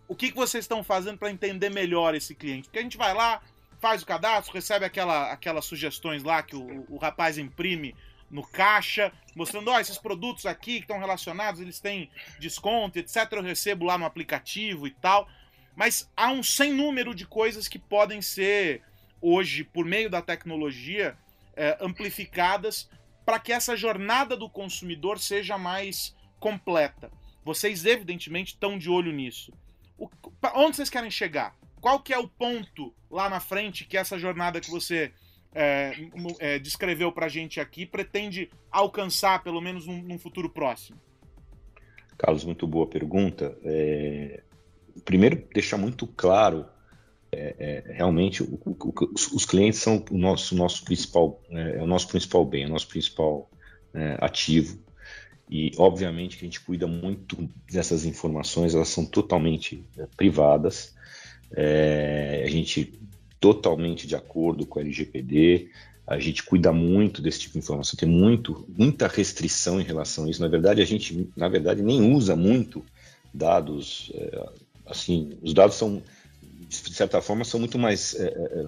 O 0.08 0.16
que, 0.16 0.30
que 0.30 0.36
vocês 0.36 0.64
estão 0.64 0.84
fazendo 0.84 1.18
para 1.18 1.32
entender 1.32 1.70
melhor 1.70 2.16
esse 2.16 2.36
cliente? 2.36 2.64
Porque 2.64 2.80
a 2.80 2.84
gente 2.84 2.98
vai 2.98 3.14
lá, 3.14 3.42
faz 3.80 4.02
o 4.02 4.06
cadastro, 4.06 4.54
recebe 4.54 4.86
aquela, 4.86 5.32
aquelas 5.32 5.66
sugestões 5.66 6.24
lá 6.24 6.44
que 6.44 6.56
o, 6.56 6.86
o 6.90 6.98
rapaz 6.98 7.38
imprime 7.38 7.96
no 8.30 8.46
caixa, 8.46 9.12
mostrando, 9.36 9.70
ó, 9.70 9.76
oh, 9.76 9.80
esses 9.80 9.98
produtos 9.98 10.46
aqui 10.46 10.78
que 10.78 10.86
estão 10.86 11.00
relacionados, 11.00 11.62
eles 11.62 11.80
têm 11.80 12.10
desconto, 12.40 12.98
etc. 12.98 13.32
Eu 13.32 13.44
recebo 13.44 13.86
lá 13.86 13.98
no 13.98 14.06
aplicativo 14.06 14.88
e 14.88 14.92
tal. 14.92 15.28
Mas 15.76 16.10
há 16.16 16.32
um 16.32 16.44
sem 16.44 16.74
número 16.74 17.14
de 17.16 17.26
coisas 17.26 17.68
que 17.68 17.80
podem 17.80 18.22
ser 18.22 18.82
hoje, 19.24 19.64
por 19.64 19.86
meio 19.86 20.10
da 20.10 20.22
tecnologia, 20.22 21.18
é, 21.56 21.78
amplificadas 21.80 22.90
para 23.26 23.40
que 23.40 23.54
essa 23.54 23.76
jornada 23.78 24.36
do 24.36 24.50
consumidor 24.50 25.18
seja 25.18 25.58
mais 25.58 26.14
completa. 26.40 27.10
Vocês, 27.44 27.86
evidentemente, 27.86 28.54
estão 28.54 28.78
de 28.78 28.90
olho 28.90 29.14
nisso. 29.14 29.54
O, 29.98 30.10
onde 30.56 30.76
vocês 30.76 30.90
querem 30.90 31.10
chegar? 31.10 31.56
Qual 31.80 32.02
que 32.02 32.14
é 32.14 32.18
o 32.18 32.28
ponto 32.28 32.94
lá 33.10 33.30
na 33.30 33.40
frente 33.40 33.86
que 33.86 33.98
essa 33.98 34.20
jornada 34.20 34.60
que 34.60 34.70
você 34.70 35.14
é, 35.56 35.94
é, 36.40 36.60
descreveu 36.60 37.12
para 37.12 37.28
a 37.28 37.30
gente 37.30 37.60
aqui 37.60 37.86
pretende 37.86 38.50
alcançar, 38.70 39.42
pelo 39.44 39.62
menos 39.62 39.88
num, 39.88 40.02
num, 40.02 40.20
futuro 40.20 40.50
próximo? 40.50 41.00
Carlos, 42.18 42.44
muito 42.44 42.68
boa 42.68 42.88
pergunta. 42.88 43.58
É, 43.64 44.44
primeiro, 45.06 45.48
deixar 45.54 45.78
muito 45.78 46.08
claro 46.08 46.66
é, 47.34 47.56
é, 47.60 47.94
realmente 47.94 48.44
o, 48.44 48.60
o, 48.66 48.94
os 49.34 49.46
clientes 49.46 49.80
são 49.80 50.04
o 50.12 50.18
nosso, 50.18 50.56
nosso 50.56 50.84
principal, 50.84 51.42
é, 51.50 51.78
é 51.78 51.82
o 51.82 51.88
nosso 51.88 52.08
principal 52.08 52.46
bem, 52.46 52.64
é 52.64 52.68
o 52.68 52.70
nosso 52.70 52.88
principal 52.88 53.50
ativo. 54.20 54.80
E 55.48 55.72
obviamente 55.78 56.36
que 56.36 56.44
a 56.44 56.48
gente 56.48 56.60
cuida 56.62 56.88
muito 56.88 57.48
dessas 57.72 58.06
informações, 58.06 58.74
elas 58.74 58.88
são 58.88 59.06
totalmente 59.06 59.84
privadas. 60.18 60.96
a 61.56 62.50
gente 62.50 63.00
totalmente 63.40 64.08
de 64.08 64.16
acordo 64.16 64.66
com 64.66 64.80
a 64.80 64.82
LGPD, 64.82 65.70
a 66.08 66.18
gente 66.18 66.42
cuida 66.42 66.74
muito 66.74 67.22
desse 67.22 67.42
tipo 67.42 67.54
de 67.54 67.60
informação, 67.60 67.96
tem 67.96 68.10
muito, 68.10 68.66
muita 68.76 69.08
restrição 69.08 69.80
em 69.80 69.84
relação 69.84 70.26
a 70.26 70.30
isso. 70.30 70.42
Na 70.42 70.48
verdade, 70.48 70.82
a 70.82 70.86
gente, 70.86 71.30
na 71.38 71.48
verdade, 71.48 71.84
nem 71.84 72.02
usa 72.16 72.36
muito 72.36 72.84
dados, 73.34 74.12
assim, 74.86 75.38
os 75.42 75.54
dados 75.54 75.76
são 75.76 76.02
de 76.82 76.94
certa 76.94 77.22
forma, 77.22 77.44
são 77.44 77.60
muito 77.60 77.78
mais 77.78 78.16
é, 78.16 78.26
é, 78.26 78.66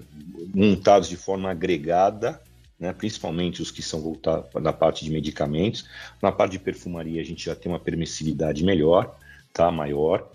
montados 0.54 1.08
de 1.08 1.16
forma 1.16 1.50
agregada, 1.50 2.40
né, 2.78 2.92
principalmente 2.92 3.62
os 3.62 3.70
que 3.70 3.82
são 3.82 4.00
voltados 4.00 4.50
da 4.62 4.72
parte 4.72 5.04
de 5.04 5.10
medicamentos. 5.10 5.88
Na 6.20 6.30
parte 6.30 6.52
de 6.52 6.58
perfumaria, 6.58 7.20
a 7.20 7.24
gente 7.24 7.44
já 7.44 7.54
tem 7.54 7.70
uma 7.70 7.80
permissividade 7.80 8.62
melhor, 8.62 9.16
tá, 9.52 9.70
maior, 9.70 10.30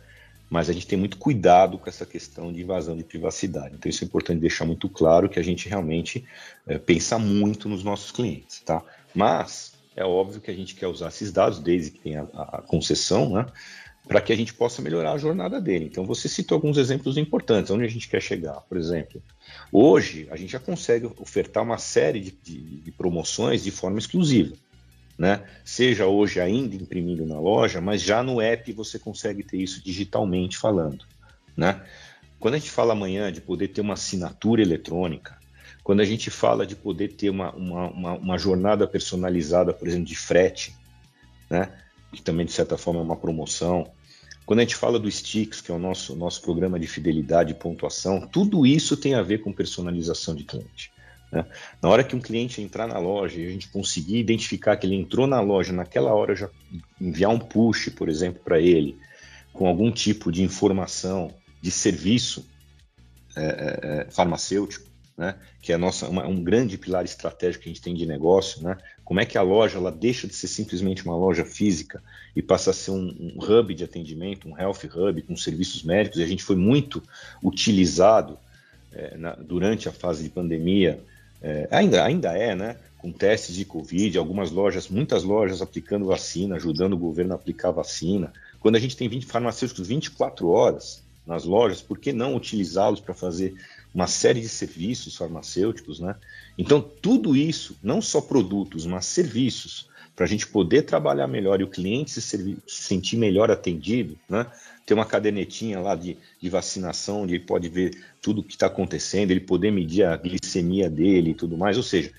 mas 0.49 0.69
a 0.69 0.73
gente 0.73 0.88
tem 0.88 0.97
muito 0.97 1.17
cuidado 1.17 1.77
com 1.77 1.88
essa 1.88 2.05
questão 2.05 2.51
de 2.51 2.62
invasão 2.62 2.97
de 2.97 3.03
privacidade. 3.03 3.75
Então, 3.75 3.89
isso 3.89 4.03
é 4.03 4.07
importante 4.07 4.41
deixar 4.41 4.65
muito 4.65 4.89
claro 4.89 5.29
que 5.29 5.39
a 5.39 5.43
gente 5.43 5.69
realmente 5.69 6.25
é, 6.67 6.77
pensa 6.77 7.17
muito 7.17 7.69
nos 7.69 7.84
nossos 7.84 8.12
clientes, 8.12 8.60
tá? 8.60 8.84
Mas 9.15 9.73
é 9.95 10.03
óbvio 10.03 10.41
que 10.41 10.51
a 10.51 10.53
gente 10.53 10.75
quer 10.75 10.88
usar 10.88 11.07
esses 11.07 11.31
dados, 11.31 11.60
desde 11.60 11.91
que 11.91 11.99
tenha 11.99 12.27
a, 12.34 12.57
a 12.57 12.62
concessão, 12.62 13.34
né? 13.34 13.45
Para 14.07 14.21
que 14.21 14.33
a 14.33 14.35
gente 14.35 14.53
possa 14.53 14.81
melhorar 14.81 15.13
a 15.13 15.17
jornada 15.17 15.61
dele. 15.61 15.85
Então, 15.85 16.05
você 16.05 16.27
citou 16.27 16.55
alguns 16.55 16.77
exemplos 16.77 17.17
importantes, 17.17 17.71
onde 17.71 17.85
a 17.85 17.87
gente 17.87 18.09
quer 18.09 18.21
chegar. 18.21 18.61
Por 18.61 18.77
exemplo, 18.77 19.21
hoje 19.71 20.27
a 20.31 20.35
gente 20.35 20.51
já 20.51 20.59
consegue 20.59 21.05
ofertar 21.17 21.63
uma 21.63 21.77
série 21.77 22.19
de, 22.19 22.31
de, 22.31 22.59
de 22.81 22.91
promoções 22.91 23.63
de 23.63 23.71
forma 23.71 23.99
exclusiva. 23.99 24.55
Né? 25.17 25.43
Seja 25.63 26.07
hoje 26.07 26.39
ainda 26.39 26.75
imprimido 26.75 27.25
na 27.25 27.39
loja, 27.39 27.79
mas 27.79 28.01
já 28.01 28.23
no 28.23 28.41
app 28.41 28.71
você 28.73 28.97
consegue 28.97 29.43
ter 29.43 29.57
isso 29.57 29.83
digitalmente 29.83 30.57
falando. 30.57 31.05
Né? 31.55 31.81
Quando 32.39 32.55
a 32.55 32.57
gente 32.57 32.71
fala 32.71 32.93
amanhã 32.93 33.31
de 33.31 33.39
poder 33.39 33.67
ter 33.67 33.81
uma 33.81 33.93
assinatura 33.93 34.63
eletrônica, 34.63 35.37
quando 35.83 35.99
a 35.99 36.05
gente 36.05 36.29
fala 36.29 36.65
de 36.65 36.75
poder 36.75 37.09
ter 37.09 37.29
uma, 37.29 37.51
uma, 37.53 37.89
uma, 37.89 38.13
uma 38.13 38.37
jornada 38.37 38.87
personalizada, 38.87 39.73
por 39.73 39.87
exemplo, 39.87 40.05
de 40.05 40.15
frete, 40.15 40.75
né? 41.49 41.69
Que 42.12 42.21
também 42.21 42.45
de 42.45 42.52
certa 42.52 42.78
forma 42.78 43.00
é 43.00 43.04
uma 43.04 43.15
promoção. 43.15 43.89
Quando 44.45 44.60
a 44.60 44.63
gente 44.63 44.76
fala 44.76 45.00
do 45.00 45.10
Sticks, 45.10 45.62
que 45.62 45.71
é 45.71 45.76
o 45.76 45.80
nosso, 45.80 46.15
nosso 46.15 46.41
programa 46.41 46.80
de 46.80 46.88
fidelidade 46.88 47.52
e 47.52 47.56
pontuação, 47.56 48.28
tudo 48.28 48.65
isso 48.65 48.97
tem 48.97 49.15
a 49.15 49.21
ver 49.21 49.39
com 49.39 49.54
personalização 49.54 50.36
de 50.36 50.43
cliente. 50.43 50.91
Né? 51.32 51.45
Na 51.82 51.89
hora 51.89 52.04
que 52.04 52.15
um 52.15 52.19
cliente 52.19 52.62
entrar 52.62 52.88
na 52.88 53.00
loja 53.00 53.39
e 53.39 53.45
a 53.45 53.50
gente 53.50 53.69
conseguir 53.69 54.17
identificar 54.17 54.76
que 54.76 54.86
ele 54.86 54.95
entrou 54.95 55.26
na 55.26 55.39
loja 55.39 55.71
naquela 55.71 56.13
hora, 56.13 56.36
já 56.36 56.50
enviar 57.00 57.32
um 57.32 57.39
push, 57.39 57.89
por 57.89 58.10
exemplo, 58.10 58.41
para 58.43 58.60
ele, 58.60 58.97
com 59.54 59.67
algum 59.67 59.91
tipo 59.91 60.32
de 60.32 60.43
informação, 60.43 61.34
de 61.62 61.71
serviço 61.71 62.45
é, 63.38 63.43
é, 63.43 64.08
é 64.08 64.12
farmacêutico, 64.12 64.90
né, 65.21 65.36
que 65.62 65.71
é 65.71 65.77
nossa, 65.77 66.10
uma, 66.10 66.25
um 66.25 66.43
grande 66.43 66.79
pilar 66.79 67.05
estratégico 67.05 67.63
que 67.63 67.69
a 67.69 67.71
gente 67.71 67.81
tem 67.81 67.93
de 67.93 68.07
negócio, 68.07 68.63
né, 68.63 68.75
como 69.05 69.19
é 69.19 69.25
que 69.25 69.38
a 69.38 69.43
loja 69.43 69.77
ela 69.77 69.91
deixa 69.91 70.27
de 70.27 70.34
ser 70.34 70.47
simplesmente 70.47 71.05
uma 71.05 71.15
loja 71.15 71.45
física 71.45 72.01
e 72.36 72.41
passa 72.41 72.71
a 72.71 72.73
ser 72.73 72.89
um, 72.89 73.36
um 73.38 73.38
hub 73.39 73.71
de 73.75 73.84
atendimento, 73.84 74.49
um 74.49 74.57
health 74.57 74.79
hub 74.95 75.21
com 75.21 75.38
serviços 75.38 75.84
médicos, 75.84 76.19
e 76.19 76.23
a 76.23 76.27
gente 76.27 76.43
foi 76.43 76.55
muito 76.55 77.03
utilizado 77.43 78.36
é, 78.91 79.15
na, 79.15 79.36
durante 79.36 79.88
a 79.88 79.91
fase 79.91 80.23
de 80.23 80.29
pandemia, 80.29 80.99
é, 81.39 81.67
ainda, 81.69 82.03
ainda 82.03 82.36
é, 82.36 82.55
né, 82.55 82.77
com 82.97 83.12
testes 83.12 83.55
de 83.55 83.63
Covid, 83.63 84.17
algumas 84.17 84.49
lojas, 84.49 84.89
muitas 84.89 85.23
lojas 85.23 85.62
aplicando 85.62 86.05
vacina, 86.05 86.55
ajudando 86.55 86.93
o 86.93 86.97
governo 86.97 87.34
a 87.34 87.36
aplicar 87.36 87.69
vacina. 87.69 88.34
Quando 88.60 88.75
a 88.75 88.79
gente 88.79 88.97
tem 88.97 89.07
20 89.07 89.27
farmacêuticos 89.27 89.88
24 89.88 90.49
horas 90.49 91.03
nas 91.27 91.45
lojas, 91.45 91.79
por 91.79 91.99
que 91.99 92.12
não 92.12 92.36
utilizá-los 92.36 92.99
para 92.99 93.13
fazer 93.13 93.53
uma 93.93 94.08
série 94.08 94.41
de 94.41 94.49
serviços 94.49 95.15
farmacêuticos, 95.15 95.99
né? 95.99 96.15
Então, 96.58 96.82
tudo 96.82 97.36
isso, 97.36 97.77
não 97.84 98.01
só 98.01 98.21
produtos, 98.21 98.86
mas 98.86 99.06
serviços, 99.06 99.89
para 100.15 100.25
a 100.25 100.27
gente 100.27 100.47
poder 100.47 100.84
trabalhar 100.84 101.27
melhor 101.27 101.60
e 101.60 101.63
o 101.63 101.69
cliente 101.69 102.12
se, 102.12 102.21
se 102.21 102.58
sentir 102.67 103.17
melhor 103.17 103.49
atendido, 103.49 104.17
né? 104.30 104.45
Ter 104.86 104.93
uma 104.93 105.06
cadernetinha 105.06 105.80
lá 105.80 105.95
de, 105.95 106.17
de 106.41 106.49
vacinação, 106.49 107.23
onde 107.23 107.36
ele 107.36 107.43
pode 107.43 107.69
ver 107.69 107.97
tudo 108.21 108.41
o 108.41 108.43
que 108.43 108.54
está 108.54 108.67
acontecendo, 108.67 109.32
ele 109.32 109.39
poder 109.39 109.71
medir 109.71 110.04
a 110.04 110.15
glicemia 110.17 110.89
dele 110.89 111.32
e 111.32 111.36
tudo 111.36 111.58
mais. 111.58 111.77
Ou 111.77 111.84
seja, 111.84 112.12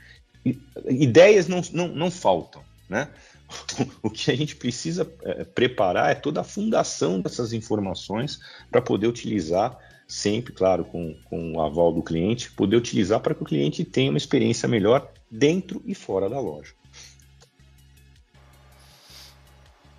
ideias 0.89 1.49
não, 1.49 1.61
não, 1.73 1.89
não 1.89 2.11
faltam, 2.11 2.63
né? 2.89 3.09
O 4.03 4.11
que 4.11 4.31
a 4.31 4.37
gente 4.37 4.57
precisa 4.57 5.11
é, 5.23 5.45
preparar 5.45 6.11
é 6.11 6.15
toda 6.15 6.41
a 6.41 6.45
fundação 6.45 7.21
dessas 7.21 7.53
informações 7.53 8.41
para 8.71 8.81
poder 8.81 9.07
utilizar, 9.07 9.79
sempre, 10.13 10.53
claro, 10.53 10.85
com, 10.85 11.15
com 11.25 11.53
o 11.55 11.63
aval 11.63 11.91
do 11.93 12.03
cliente, 12.03 12.53
poder 12.53 12.77
utilizar 12.77 13.21
para 13.21 13.35
que 13.35 13.43
o 13.43 13.47
cliente 13.47 13.83
tenha 13.83 14.11
uma 14.11 14.19
experiência 14.19 14.69
melhor 14.69 15.11
dentro 15.31 15.83
e 15.87 15.95
fora 15.95 16.29
da 16.29 16.39
loja. 16.39 16.75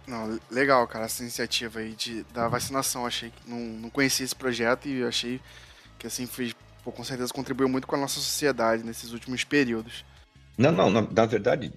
Não, 0.05 0.39
legal, 0.51 0.87
cara, 0.87 1.05
essa 1.05 1.23
iniciativa 1.23 1.79
aí 1.79 1.93
de, 1.93 2.23
da 2.33 2.47
vacinação. 2.47 3.05
Achei 3.05 3.31
que 3.31 3.49
não, 3.49 3.57
não 3.57 3.89
conhecia 3.89 4.23
esse 4.23 4.35
projeto 4.35 4.87
e 4.87 5.03
achei 5.03 5.41
que 5.97 6.05
assim 6.05 6.27
fez, 6.27 6.53
pô, 6.83 6.91
com 6.91 7.03
certeza 7.03 7.33
contribuiu 7.33 7.67
muito 7.67 7.87
com 7.87 7.95
a 7.95 7.99
nossa 7.99 8.19
sociedade 8.19 8.83
nesses 8.83 9.13
últimos 9.13 9.43
períodos. 9.43 10.05
Não, 10.55 10.71
não, 10.71 10.91
na, 10.91 11.01
na 11.01 11.25
verdade, 11.25 11.73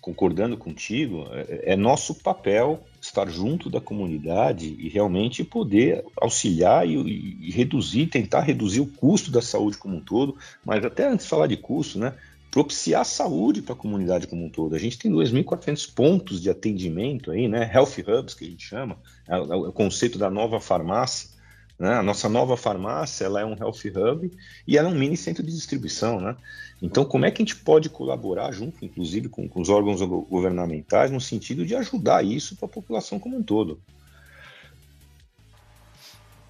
concordando 0.00 0.56
contigo, 0.56 1.26
é, 1.32 1.72
é, 1.72 1.76
nosso 1.76 2.14
papel 2.14 2.84
estar 3.06 3.28
junto 3.30 3.70
da 3.70 3.80
comunidade 3.80 4.76
e 4.78 4.88
realmente 4.88 5.44
poder 5.44 6.04
auxiliar 6.20 6.86
e, 6.86 6.94
e, 7.40 7.50
reduzir, 7.50 8.06
tentar 8.06 8.40
reduzir 8.40 8.80
o 8.80 8.86
custo 8.86 9.30
da 9.30 9.42
saúde 9.42 9.78
como 9.78 9.96
um 9.96 10.00
todo, 10.00 10.36
mas 10.64 10.84
até 10.84 11.08
antes 11.08 11.24
de 11.24 11.30
falar 11.30 11.46
de 11.46 11.56
custo, 11.56 11.98
né? 11.98 12.14
Propiciar 12.50 13.04
saúde 13.04 13.60
para 13.60 13.74
a 13.74 13.78
comunidade 13.78 14.26
como 14.26 14.44
um 14.44 14.48
todo. 14.48 14.74
A 14.74 14.78
gente 14.78 14.98
tem 14.98 15.12
2.400 15.12 15.92
pontos 15.94 16.40
de 16.40 16.48
atendimento 16.48 17.30
aí, 17.30 17.48
né? 17.48 17.70
Health 17.72 17.98
Hubs, 18.06 18.34
que 18.34 18.44
a 18.44 18.48
gente 18.48 18.66
chama, 18.66 18.96
é, 19.28 19.36
é 19.36 19.54
o 19.54 19.72
conceito 19.72 20.18
da 20.18 20.30
nova 20.30 20.58
farmácia, 20.58 21.35
né? 21.78 21.94
A 21.94 22.02
nossa 22.02 22.28
nova 22.28 22.56
farmácia 22.56 23.24
ela 23.24 23.40
é 23.40 23.44
um 23.44 23.56
health 23.56 23.84
hub 23.94 24.30
e 24.66 24.78
ela 24.78 24.88
é 24.88 24.92
um 24.92 24.94
mini 24.94 25.16
centro 25.16 25.42
de 25.42 25.52
distribuição. 25.52 26.20
Né? 26.20 26.36
Então, 26.80 27.04
como 27.04 27.26
é 27.26 27.30
que 27.30 27.42
a 27.42 27.44
gente 27.44 27.56
pode 27.56 27.88
colaborar 27.88 28.50
junto, 28.52 28.84
inclusive, 28.84 29.28
com, 29.28 29.48
com 29.48 29.60
os 29.60 29.68
órgãos 29.68 30.00
governamentais, 30.00 31.10
no 31.10 31.20
sentido 31.20 31.66
de 31.66 31.74
ajudar 31.74 32.24
isso 32.24 32.56
para 32.56 32.66
a 32.66 32.70
população 32.70 33.18
como 33.18 33.36
um 33.36 33.42
todo? 33.42 33.80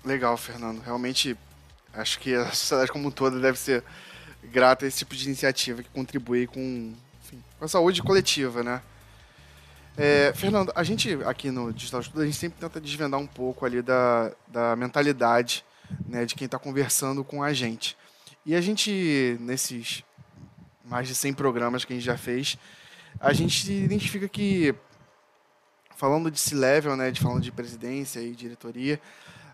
Legal, 0.04 0.36
Fernando. 0.36 0.80
Realmente, 0.80 1.36
acho 1.92 2.20
que 2.20 2.34
a 2.34 2.50
sociedade 2.52 2.92
como 2.92 3.08
um 3.08 3.10
todo 3.10 3.40
deve 3.40 3.58
ser 3.58 3.82
grata 4.44 4.84
a 4.84 4.88
esse 4.88 4.98
tipo 4.98 5.16
de 5.16 5.24
iniciativa 5.24 5.82
que 5.82 5.88
contribui 5.88 6.46
com, 6.46 6.92
enfim, 7.24 7.42
com 7.58 7.64
a 7.64 7.68
saúde 7.68 8.00
coletiva, 8.00 8.62
né? 8.62 8.80
É, 9.98 10.30
Fernando, 10.34 10.70
a 10.74 10.82
gente 10.82 11.14
aqui 11.24 11.50
no 11.50 11.72
Digital 11.72 12.00
Estudo, 12.02 12.20
a 12.20 12.26
gente 12.26 12.36
sempre 12.36 12.60
tenta 12.60 12.78
desvendar 12.78 13.18
um 13.18 13.26
pouco 13.26 13.64
ali 13.64 13.80
da, 13.80 14.30
da 14.46 14.76
mentalidade 14.76 15.64
né, 16.06 16.26
de 16.26 16.34
quem 16.34 16.44
está 16.44 16.58
conversando 16.58 17.24
com 17.24 17.42
a 17.42 17.52
gente. 17.54 17.96
E 18.44 18.54
a 18.54 18.60
gente, 18.60 19.38
nesses 19.40 20.04
mais 20.84 21.08
de 21.08 21.14
100 21.14 21.32
programas 21.32 21.84
que 21.84 21.94
a 21.94 21.96
gente 21.96 22.04
já 22.04 22.18
fez, 22.18 22.58
a 23.18 23.32
gente 23.32 23.72
identifica 23.72 24.28
que, 24.28 24.74
falando 25.96 26.30
de 26.30 26.38
C-Level, 26.38 26.94
né, 26.94 27.10
de, 27.10 27.20
falando 27.20 27.42
de 27.42 27.50
presidência 27.50 28.20
e 28.20 28.34
diretoria, 28.36 29.00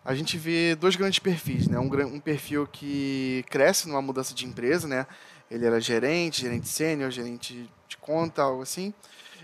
a 0.05 0.13
gente 0.13 0.37
vê 0.37 0.75
dois 0.75 0.97
grandes 0.97 1.21
perfis. 1.21 1.69
Né? 1.69 1.79
Um, 1.79 1.87
um 2.17 2.21
perfil 2.21 2.67
que 2.67 3.45
cresce 3.49 3.89
numa 3.89 4.03
mudança 4.03 4.35
de 4.35 4.45
empresa, 4.45 4.89
né? 4.89 5.07
ele 5.49 5.65
era 5.65 5.81
gerente, 5.81 6.43
gerente 6.43 6.69
sênior, 6.69 7.13
gerente 7.13 7.71
de 7.89 7.97
conta, 7.97 8.43
algo 8.43 8.63
assim, 8.63 8.93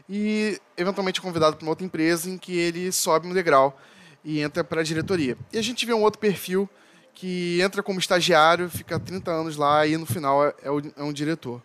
e 0.08 0.58
eventualmente 0.76 1.20
convidado 1.20 1.56
para 1.56 1.64
uma 1.64 1.70
outra 1.70 1.84
empresa 1.84 2.30
em 2.30 2.38
que 2.38 2.56
ele 2.56 2.90
sobe 2.90 3.26
um 3.26 3.34
degrau 3.34 3.78
e 4.24 4.40
entra 4.40 4.64
para 4.64 4.80
a 4.80 4.84
diretoria. 4.84 5.36
E 5.52 5.58
a 5.58 5.62
gente 5.62 5.84
vê 5.84 5.92
um 5.92 6.02
outro 6.02 6.18
perfil 6.18 6.68
que 7.14 7.60
entra 7.60 7.82
como 7.82 7.98
estagiário, 7.98 8.70
fica 8.70 8.98
30 8.98 9.30
anos 9.30 9.56
lá 9.56 9.86
e 9.86 9.96
no 9.96 10.06
final 10.06 10.46
é, 10.46 10.54
é, 10.62 10.68
é 10.96 11.02
um 11.02 11.12
diretor. 11.12 11.62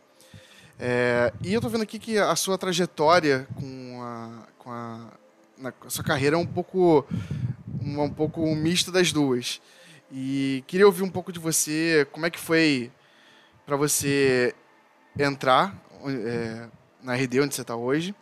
É, 0.80 1.32
e 1.42 1.54
eu 1.54 1.60
estou 1.60 1.70
vendo 1.70 1.84
aqui 1.84 2.00
que 2.00 2.18
a 2.18 2.36
sua 2.36 2.58
trajetória 2.58 3.48
com 3.56 4.02
a, 4.02 4.48
com 4.58 4.72
a, 4.72 5.08
na, 5.58 5.74
a 5.86 5.90
sua 5.90 6.04
carreira 6.04 6.36
é 6.36 6.40
um 6.40 6.46
pouco 6.46 7.06
um, 7.82 8.02
um 8.02 8.10
pouco 8.10 8.44
mista 8.56 8.92
das 8.92 9.14
duas. 9.14 9.62
E 10.12 10.64
queria 10.68 10.86
ouvir 10.86 11.04
um 11.04 11.10
pouco 11.10 11.32
de 11.32 11.40
você, 11.40 12.06
como 12.12 12.26
é 12.26 12.30
que 12.30 12.40
foi 12.40 12.92
para 13.66 13.76
você 13.76 14.54
entrar 15.18 15.76
é, 16.06 16.68
na 17.02 17.16
RD 17.16 17.42
onde 17.42 17.56
você 17.56 17.62
está 17.62 17.76
hoje 17.76 18.14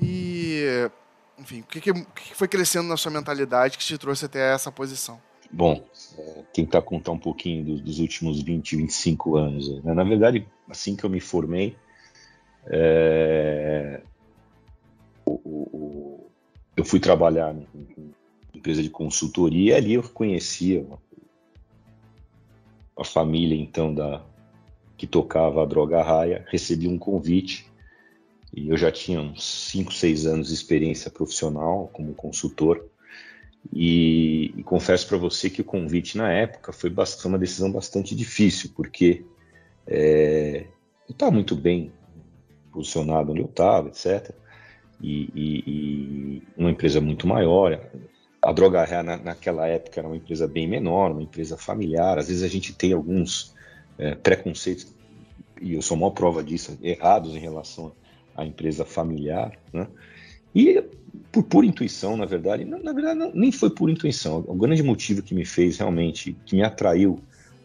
e, 0.00 0.90
enfim, 1.38 1.60
o 1.60 1.64
que, 1.64 1.80
que, 1.80 2.34
foi 2.34 2.48
crescendo 2.48 2.88
na 2.88 2.96
sua 2.96 3.12
mentalidade 3.12 3.78
que 3.78 3.84
te 3.84 3.96
trouxe 3.98 4.24
até 4.24 4.52
essa 4.52 4.70
posição? 4.72 5.20
Bom, 5.50 5.84
é, 6.18 6.42
tentar 6.52 6.82
contar 6.82 7.12
um 7.12 7.18
pouquinho 7.18 7.64
dos, 7.64 7.80
dos, 7.80 7.98
últimos 8.00 8.42
20, 8.42 8.76
25 8.76 9.36
anos. 9.36 9.84
Né? 9.84 9.94
Na 9.94 10.02
verdade, 10.02 10.46
assim 10.68 10.96
que 10.96 11.04
eu 11.04 11.10
me 11.10 11.20
formei, 11.20 11.76
é, 12.66 14.00
o, 15.24 15.32
o, 15.32 16.26
eu 16.76 16.84
fui 16.84 16.98
trabalhar 16.98 17.54
em, 17.54 17.68
em 17.96 18.14
empresa 18.54 18.82
de 18.82 18.90
consultoria 18.90 19.74
e 19.74 19.76
ali 19.76 19.94
eu 19.94 20.02
conhecia 20.02 20.86
a 22.96 23.04
família 23.04 23.56
então 23.56 23.94
da 23.94 24.24
que 24.96 25.06
tocava 25.06 25.62
a 25.62 25.66
droga 25.66 26.02
raia, 26.02 26.46
recebi 26.48 26.86
um 26.86 26.96
convite 26.96 27.70
e 28.56 28.68
eu 28.68 28.76
já 28.76 28.90
tinha 28.92 29.20
uns 29.20 29.70
5, 29.70 29.92
6 29.92 30.26
anos 30.26 30.48
de 30.48 30.54
experiência 30.54 31.10
profissional 31.10 31.90
como 31.92 32.14
consultor. 32.14 32.84
E, 33.72 34.54
e 34.56 34.62
confesso 34.62 35.08
para 35.08 35.16
você 35.16 35.50
que 35.50 35.60
o 35.60 35.64
convite 35.64 36.16
na 36.16 36.30
época 36.30 36.72
foi, 36.72 36.92
foi 36.94 37.28
uma 37.30 37.38
decisão 37.38 37.72
bastante 37.72 38.14
difícil, 38.14 38.70
porque 38.76 39.24
é, 39.86 40.66
eu 41.08 41.12
estava 41.12 41.32
muito 41.32 41.56
bem 41.56 41.92
posicionado 42.72 43.32
onde 43.32 43.40
eu 43.40 43.46
estava, 43.46 43.88
etc. 43.88 44.30
E, 45.00 45.30
e, 45.34 45.64
e, 45.66 46.42
uma 46.56 46.70
empresa 46.70 47.00
muito 47.00 47.26
maior. 47.26 47.80
A 48.40 48.52
Droga 48.52 48.84
Ré 48.84 49.02
na, 49.02 49.16
naquela 49.16 49.66
época 49.66 49.98
era 49.98 50.06
uma 50.06 50.16
empresa 50.16 50.46
bem 50.46 50.68
menor, 50.68 51.10
uma 51.10 51.22
empresa 51.22 51.56
familiar. 51.56 52.18
Às 52.18 52.28
vezes 52.28 52.44
a 52.44 52.48
gente 52.48 52.72
tem 52.72 52.92
alguns 52.92 53.52
é, 53.98 54.14
preconceitos, 54.14 54.94
e 55.60 55.74
eu 55.74 55.82
sou 55.82 55.96
a 55.96 56.00
maior 56.00 56.12
prova 56.12 56.44
disso, 56.44 56.78
errados 56.82 57.34
em 57.34 57.40
relação 57.40 57.92
a 58.36 58.44
empresa 58.44 58.84
familiar, 58.84 59.52
né? 59.72 59.86
E 60.54 60.82
por 61.30 61.42
pura 61.44 61.66
intuição, 61.66 62.16
na 62.16 62.26
verdade, 62.26 62.64
na, 62.64 62.92
verdade 62.92 63.18
não, 63.18 63.32
nem 63.34 63.50
foi 63.50 63.70
por 63.70 63.90
intuição. 63.90 64.44
O 64.46 64.54
grande 64.54 64.82
motivo 64.82 65.22
que 65.22 65.34
me 65.34 65.44
fez 65.44 65.78
realmente, 65.78 66.36
que 66.46 66.54
me 66.54 66.62
atraiu 66.62 67.20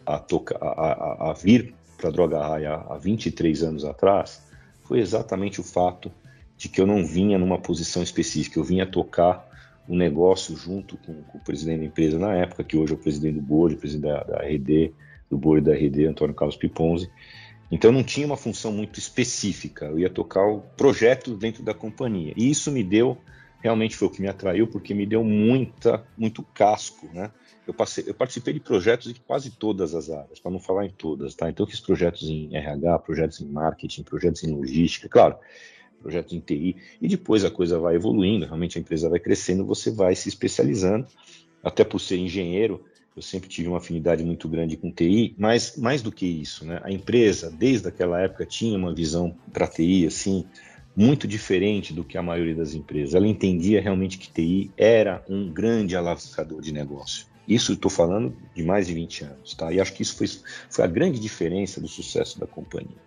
a, 0.05 0.17
tocar, 0.17 0.57
a, 0.61 0.67
a, 0.67 1.31
a 1.31 1.33
vir 1.33 1.73
para 1.97 2.09
a 2.09 2.11
Droga 2.11 2.39
Raia 2.39 2.73
há 2.89 2.97
23 2.97 3.63
anos 3.63 3.85
atrás, 3.85 4.41
foi 4.83 4.99
exatamente 4.99 5.61
o 5.61 5.63
fato 5.63 6.11
de 6.57 6.67
que 6.67 6.81
eu 6.81 6.87
não 6.87 7.05
vinha 7.05 7.37
numa 7.37 7.59
posição 7.59 8.01
específica, 8.01 8.59
eu 8.59 8.63
vinha 8.63 8.85
tocar 8.85 9.47
um 9.87 9.95
negócio 9.95 10.55
junto 10.55 10.97
com, 10.97 11.13
com, 11.23 11.37
o 11.37 11.41
presidente 11.41 11.79
da 11.79 11.85
empresa 11.85 12.19
na 12.19 12.35
época, 12.35 12.63
que 12.63 12.75
hoje 12.75 12.93
é 12.93 12.95
o 12.95 12.99
presidente 12.99 13.35
do 13.35 13.41
board, 13.41 13.75
presidente 13.75 14.11
da, 14.11 14.23
da 14.23 14.43
RD, 14.43 14.93
do 15.29 15.37
board 15.37 15.65
da 15.65 15.73
RD, 15.73 16.05
Antônio 16.05 16.35
Carlos 16.35 16.57
Piponzi, 16.57 17.09
então 17.71 17.91
não 17.91 18.03
tinha 18.03 18.25
uma 18.25 18.37
função 18.37 18.71
muito 18.71 18.99
específica, 18.99 19.85
eu 19.85 19.99
ia 19.99 20.09
tocar 20.09 20.45
o 20.47 20.61
projeto 20.75 21.35
dentro 21.35 21.63
da 21.63 21.73
companhia. 21.73 22.33
E 22.35 22.49
isso 22.49 22.71
me 22.71 22.83
deu, 22.83 23.17
realmente 23.61 23.95
foi 23.95 24.07
o 24.07 24.11
que 24.11 24.21
me 24.21 24.27
atraiu, 24.27 24.67
porque 24.67 24.93
me 24.93 25.05
deu 25.05 25.23
muita, 25.23 26.03
muito 26.17 26.41
casco, 26.41 27.07
né? 27.13 27.31
Eu, 27.67 27.73
passei, 27.73 28.03
eu 28.07 28.15
participei 28.15 28.53
de 28.53 28.59
projetos 28.59 29.11
em 29.11 29.15
quase 29.27 29.51
todas 29.51 29.93
as 29.93 30.09
áreas, 30.09 30.39
para 30.39 30.51
não 30.51 30.59
falar 30.59 30.85
em 30.85 30.89
todas, 30.89 31.35
tá? 31.35 31.47
Então 31.49 31.65
eu 31.65 31.69
fiz 31.69 31.79
projetos 31.79 32.27
em 32.27 32.55
RH, 32.55 32.99
projetos 32.99 33.41
em 33.41 33.45
marketing, 33.45 34.01
projetos 34.01 34.43
em 34.43 34.51
logística, 34.51 35.07
claro. 35.07 35.37
projetos 36.01 36.33
em 36.33 36.39
TI, 36.39 36.75
e 36.99 37.07
depois 37.07 37.45
a 37.45 37.51
coisa 37.51 37.77
vai 37.77 37.93
evoluindo, 37.93 38.45
realmente 38.45 38.79
a 38.79 38.81
empresa 38.81 39.07
vai 39.07 39.19
crescendo, 39.19 39.63
você 39.65 39.91
vai 39.91 40.15
se 40.15 40.27
especializando, 40.29 41.05
até 41.61 41.83
por 41.83 41.99
ser 41.99 42.17
engenheiro, 42.17 42.83
eu 43.19 43.23
sempre 43.23 43.49
tive 43.49 43.67
uma 43.67 43.79
afinidade 43.79 44.23
muito 44.23 44.47
grande 44.47 44.77
com 44.77 44.89
TI, 44.89 45.35
mas 45.37 45.75
mais 45.75 46.01
do 46.01 46.09
que 46.09 46.25
isso, 46.25 46.65
né? 46.65 46.79
A 46.85 46.89
empresa, 46.89 47.51
desde 47.51 47.85
aquela 47.85 48.21
época, 48.21 48.45
tinha 48.45 48.77
uma 48.77 48.95
visão 48.95 49.35
para 49.51 49.67
TI, 49.67 50.07
assim, 50.07 50.45
muito 50.95 51.27
diferente 51.27 51.93
do 51.93 52.01
que 52.01 52.17
a 52.17 52.21
maioria 52.21 52.55
das 52.55 52.73
empresas. 52.73 53.13
Ela 53.13 53.27
entendia 53.27 53.81
realmente 53.81 54.17
que 54.17 54.31
TI 54.31 54.71
era 54.77 55.21
um 55.27 55.51
grande 55.51 55.97
alavancador 55.97 56.61
de 56.61 56.71
negócio. 56.71 57.25
Isso 57.45 57.73
estou 57.73 57.91
falando 57.91 58.33
de 58.55 58.63
mais 58.63 58.87
de 58.87 58.93
20 58.93 59.25
anos, 59.25 59.53
tá? 59.53 59.69
E 59.73 59.81
acho 59.81 59.93
que 59.93 60.01
isso 60.01 60.15
foi, 60.15 60.27
foi 60.69 60.85
a 60.85 60.87
grande 60.87 61.19
diferença 61.19 61.81
do 61.81 61.89
sucesso 61.89 62.39
da 62.39 62.47
companhia. 62.47 63.01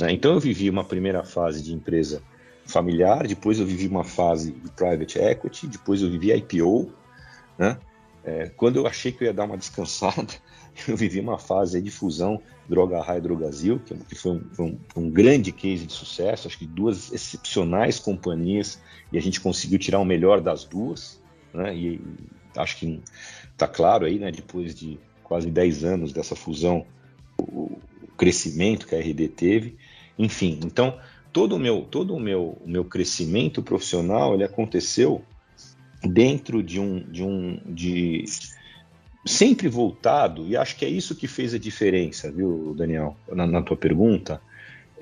Né? 0.00 0.10
Então 0.10 0.32
eu 0.32 0.40
vivi 0.40 0.70
uma 0.70 0.84
primeira 0.84 1.22
fase 1.22 1.62
de 1.62 1.74
empresa 1.74 2.22
familiar, 2.64 3.26
depois 3.26 3.58
eu 3.58 3.66
vivi 3.66 3.88
uma 3.88 4.04
fase 4.04 4.52
de 4.52 4.70
private 4.70 5.18
equity, 5.18 5.66
depois 5.66 6.00
eu 6.00 6.10
vivi 6.10 6.32
IPO, 6.32 6.90
né? 7.58 7.76
É, 8.22 8.50
quando 8.56 8.76
eu 8.76 8.86
achei 8.86 9.12
que 9.12 9.24
eu 9.24 9.26
ia 9.26 9.32
dar 9.32 9.44
uma 9.44 9.56
descansada, 9.56 10.34
eu 10.86 10.96
vivi 10.96 11.20
uma 11.20 11.38
fase 11.38 11.80
de 11.80 11.90
fusão 11.90 12.40
Droga 12.68 13.00
High 13.00 13.18
e 13.18 13.20
Drogazil, 13.20 13.80
que 14.08 14.14
foi 14.14 14.32
um, 14.32 14.42
um, 14.58 14.78
um, 14.96 15.10
grande 15.10 15.52
case 15.52 15.86
de 15.86 15.92
sucesso, 15.92 16.46
acho 16.46 16.58
que 16.58 16.66
duas 16.66 17.12
excepcionais 17.12 17.98
companhias, 17.98 18.80
e 19.12 19.18
a 19.18 19.22
gente 19.22 19.40
conseguiu 19.40 19.78
tirar 19.78 19.98
o 19.98 20.04
melhor 20.04 20.40
das 20.40 20.64
duas, 20.64 21.20
né? 21.52 21.74
e 21.74 22.00
acho 22.56 22.76
que 22.76 23.02
está 23.52 23.66
claro 23.66 24.06
aí, 24.06 24.18
né, 24.18 24.30
depois 24.30 24.74
de 24.74 24.98
quase 25.22 25.50
10 25.50 25.84
anos 25.84 26.12
dessa 26.12 26.36
fusão, 26.36 26.86
o 27.38 27.78
crescimento 28.16 28.86
que 28.86 28.94
a 28.94 29.00
RD 29.00 29.28
teve, 29.28 29.76
enfim, 30.18 30.60
então 30.62 30.98
todo 31.32 31.56
o 31.56 31.58
meu, 31.58 31.82
todo 31.82 32.14
o 32.14 32.20
meu, 32.20 32.58
o 32.60 32.68
meu 32.68 32.84
crescimento 32.84 33.62
profissional 33.62 34.34
ele 34.34 34.44
aconteceu 34.44 35.24
dentro 36.02 36.62
de 36.62 36.80
um, 36.80 37.00
de 37.00 37.22
um, 37.22 37.60
de 37.66 38.24
sempre 39.26 39.68
voltado, 39.68 40.46
e 40.46 40.56
acho 40.56 40.76
que 40.76 40.84
é 40.84 40.88
isso 40.88 41.14
que 41.14 41.28
fez 41.28 41.54
a 41.54 41.58
diferença, 41.58 42.30
viu, 42.30 42.74
Daniel, 42.76 43.16
na, 43.30 43.46
na 43.46 43.62
tua 43.62 43.76
pergunta. 43.76 44.40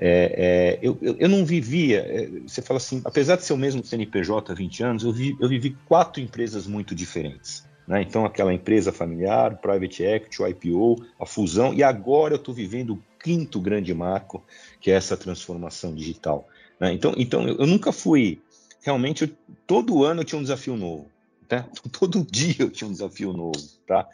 É, 0.00 0.78
é, 0.80 0.86
eu, 0.86 0.96
eu, 1.02 1.16
eu, 1.18 1.28
não 1.28 1.44
vivia, 1.44 1.98
é, 2.00 2.28
você 2.46 2.62
fala 2.62 2.78
assim, 2.78 3.02
apesar 3.04 3.36
de 3.36 3.42
ser 3.42 3.52
o 3.52 3.56
mesmo 3.56 3.84
CNPJ 3.84 4.52
há 4.52 4.54
20 4.54 4.82
anos, 4.84 5.04
eu, 5.04 5.12
vi, 5.12 5.36
eu 5.40 5.48
vivi 5.48 5.76
quatro 5.86 6.22
empresas 6.22 6.66
muito 6.66 6.94
diferentes. 6.94 7.66
Né? 7.86 8.02
Então, 8.02 8.24
aquela 8.24 8.52
empresa 8.52 8.92
familiar, 8.92 9.56
private 9.56 10.04
equity, 10.04 10.42
o 10.42 10.46
IPO, 10.46 11.04
a 11.18 11.26
fusão, 11.26 11.74
e 11.74 11.82
agora 11.82 12.34
eu 12.34 12.38
estou 12.38 12.54
vivendo 12.54 12.94
o 12.94 13.02
quinto 13.18 13.60
grande 13.60 13.92
marco, 13.92 14.44
que 14.80 14.90
é 14.90 14.94
essa 14.94 15.16
transformação 15.16 15.94
digital. 15.94 16.46
Né? 16.78 16.92
Então, 16.92 17.14
então, 17.16 17.48
eu 17.48 17.66
nunca 17.66 17.90
fui, 17.90 18.40
realmente, 18.88 19.26
todo 19.66 20.02
ano 20.02 20.22
eu 20.22 20.24
tinha 20.24 20.38
um 20.38 20.42
desafio 20.42 20.74
novo. 20.74 21.10
Né? 21.50 21.66
Todo 21.92 22.24
dia 22.24 22.56
eu 22.60 22.70
tinha 22.70 22.88
um 22.88 22.92
desafio 22.92 23.34
novo. 23.34 23.60
Tá? 23.86 24.08